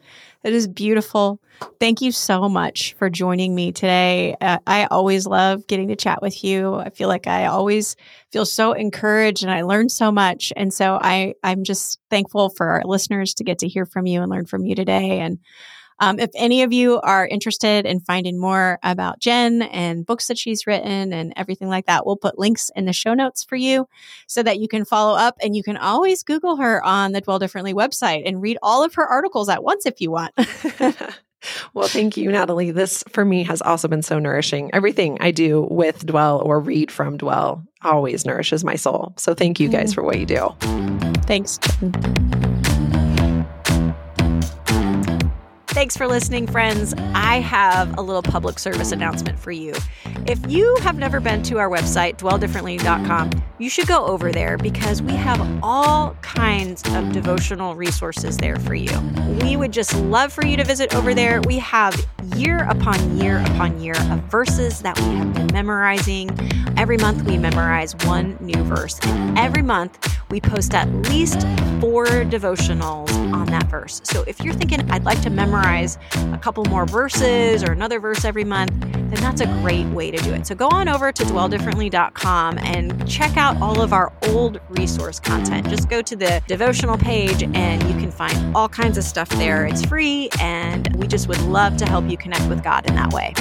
It 0.44 0.52
is 0.52 0.68
beautiful. 0.68 1.40
Thank 1.80 2.00
you 2.00 2.12
so 2.12 2.48
much 2.48 2.94
for 2.98 3.10
joining 3.10 3.54
me 3.54 3.72
today. 3.72 4.36
Uh, 4.40 4.58
I 4.66 4.86
always 4.86 5.26
love 5.26 5.66
getting 5.66 5.88
to 5.88 5.96
chat 5.96 6.22
with 6.22 6.44
you. 6.44 6.74
I 6.74 6.90
feel 6.90 7.08
like 7.08 7.26
I 7.26 7.46
always 7.46 7.96
feel 8.30 8.46
so 8.46 8.72
encouraged 8.72 9.42
and 9.42 9.50
I 9.50 9.62
learn 9.62 9.88
so 9.88 10.12
much. 10.12 10.52
And 10.56 10.72
so 10.72 10.98
I, 11.00 11.34
I'm 11.42 11.64
just 11.64 11.98
thankful 12.10 12.50
for 12.50 12.68
our 12.68 12.82
listeners 12.84 13.34
to 13.34 13.44
get 13.44 13.58
to 13.60 13.68
hear 13.68 13.86
from 13.86 14.06
you 14.06 14.22
and 14.22 14.30
learn 14.30 14.46
from 14.46 14.64
you 14.64 14.74
today. 14.74 15.20
And 15.20 15.38
um, 15.98 16.18
if 16.18 16.30
any 16.34 16.62
of 16.62 16.72
you 16.72 17.00
are 17.00 17.26
interested 17.26 17.86
in 17.86 18.00
finding 18.00 18.38
more 18.38 18.78
about 18.82 19.18
Jen 19.18 19.62
and 19.62 20.04
books 20.04 20.28
that 20.28 20.38
she's 20.38 20.66
written 20.66 21.12
and 21.12 21.32
everything 21.36 21.68
like 21.68 21.86
that, 21.86 22.06
we'll 22.06 22.16
put 22.16 22.38
links 22.38 22.70
in 22.76 22.84
the 22.84 22.92
show 22.92 23.14
notes 23.14 23.44
for 23.44 23.56
you 23.56 23.88
so 24.26 24.42
that 24.42 24.58
you 24.58 24.68
can 24.68 24.84
follow 24.84 25.16
up 25.16 25.36
and 25.42 25.56
you 25.56 25.62
can 25.62 25.76
always 25.76 26.22
Google 26.22 26.56
her 26.56 26.84
on 26.84 27.12
the 27.12 27.20
Dwell 27.20 27.38
Differently 27.38 27.74
website 27.74 28.22
and 28.26 28.42
read 28.42 28.58
all 28.62 28.84
of 28.84 28.94
her 28.94 29.06
articles 29.06 29.48
at 29.48 29.62
once 29.62 29.86
if 29.86 30.00
you 30.00 30.10
want. 30.10 30.34
well, 31.74 31.88
thank 31.88 32.16
you, 32.16 32.30
Natalie. 32.30 32.70
This 32.70 33.04
for 33.08 33.24
me 33.24 33.44
has 33.44 33.62
also 33.62 33.88
been 33.88 34.02
so 34.02 34.18
nourishing. 34.18 34.70
Everything 34.72 35.18
I 35.20 35.30
do 35.30 35.66
with 35.70 36.04
Dwell 36.06 36.40
or 36.44 36.60
read 36.60 36.90
from 36.90 37.16
Dwell 37.16 37.64
always 37.82 38.24
nourishes 38.24 38.64
my 38.64 38.76
soul. 38.76 39.14
So 39.16 39.34
thank 39.34 39.60
you 39.60 39.68
guys 39.68 39.94
for 39.94 40.02
what 40.02 40.18
you 40.18 40.26
do. 40.26 40.54
Thanks. 41.26 41.58
Thanks 45.86 45.96
for 45.96 46.08
listening, 46.08 46.48
friends. 46.48 46.94
I 47.14 47.38
have 47.38 47.96
a 47.96 48.02
little 48.02 48.20
public 48.20 48.58
service 48.58 48.90
announcement 48.90 49.38
for 49.38 49.52
you. 49.52 49.72
If 50.26 50.40
you 50.50 50.76
have 50.80 50.98
never 50.98 51.20
been 51.20 51.44
to 51.44 51.58
our 51.58 51.70
website, 51.70 52.16
dwelldifferently.com, 52.16 53.30
you 53.60 53.70
should 53.70 53.86
go 53.86 54.04
over 54.04 54.32
there 54.32 54.58
because 54.58 55.00
we 55.00 55.12
have 55.12 55.40
all 55.62 56.16
kinds 56.22 56.82
of 56.92 57.12
devotional 57.12 57.76
resources 57.76 58.36
there 58.36 58.56
for 58.56 58.74
you. 58.74 58.90
We 59.40 59.56
would 59.56 59.70
just 59.70 59.94
love 59.94 60.32
for 60.32 60.44
you 60.44 60.56
to 60.56 60.64
visit 60.64 60.92
over 60.92 61.14
there. 61.14 61.40
We 61.42 61.60
have 61.60 62.04
year 62.34 62.64
upon 62.68 63.20
year 63.20 63.38
upon 63.46 63.80
year 63.80 63.94
of 64.10 64.18
verses 64.24 64.80
that 64.80 64.98
we 64.98 65.14
have 65.14 65.34
been 65.34 65.46
memorizing. 65.52 66.36
Every 66.76 66.98
month, 66.98 67.22
we 67.22 67.38
memorize 67.38 67.94
one 68.04 68.36
new 68.40 68.60
verse, 68.64 68.98
and 69.04 69.38
every 69.38 69.62
month, 69.62 70.18
we 70.30 70.40
post 70.40 70.74
at 70.74 70.90
least 71.08 71.42
four 71.80 72.06
devotionals 72.06 73.08
on 73.32 73.45
that 73.58 73.70
verse. 73.70 74.00
So 74.04 74.22
if 74.26 74.40
you're 74.40 74.54
thinking, 74.54 74.88
I'd 74.90 75.04
like 75.04 75.20
to 75.22 75.30
memorize 75.30 75.98
a 76.32 76.38
couple 76.38 76.64
more 76.66 76.86
verses 76.86 77.62
or 77.62 77.72
another 77.72 78.00
verse 78.00 78.24
every 78.24 78.44
month, 78.44 78.72
then 78.80 79.20
that's 79.20 79.40
a 79.40 79.46
great 79.62 79.86
way 79.88 80.10
to 80.10 80.18
do 80.18 80.32
it. 80.34 80.46
So 80.46 80.54
go 80.54 80.68
on 80.68 80.88
over 80.88 81.12
to 81.12 81.22
dwelldifferently.com 81.24 82.58
and 82.58 83.08
check 83.08 83.36
out 83.36 83.60
all 83.60 83.80
of 83.80 83.92
our 83.92 84.12
old 84.28 84.60
resource 84.68 85.20
content. 85.20 85.68
Just 85.68 85.88
go 85.88 86.02
to 86.02 86.16
the 86.16 86.42
devotional 86.46 86.98
page 86.98 87.42
and 87.42 87.82
you 87.84 87.94
can 88.00 88.10
find 88.10 88.56
all 88.56 88.68
kinds 88.68 88.98
of 88.98 89.04
stuff 89.04 89.28
there. 89.30 89.66
It's 89.66 89.84
free, 89.84 90.28
and 90.40 90.94
we 90.96 91.06
just 91.06 91.28
would 91.28 91.40
love 91.42 91.76
to 91.78 91.86
help 91.86 92.08
you 92.10 92.16
connect 92.16 92.48
with 92.48 92.62
God 92.62 92.86
in 92.86 92.94
that 92.94 93.12
way. 93.12 93.32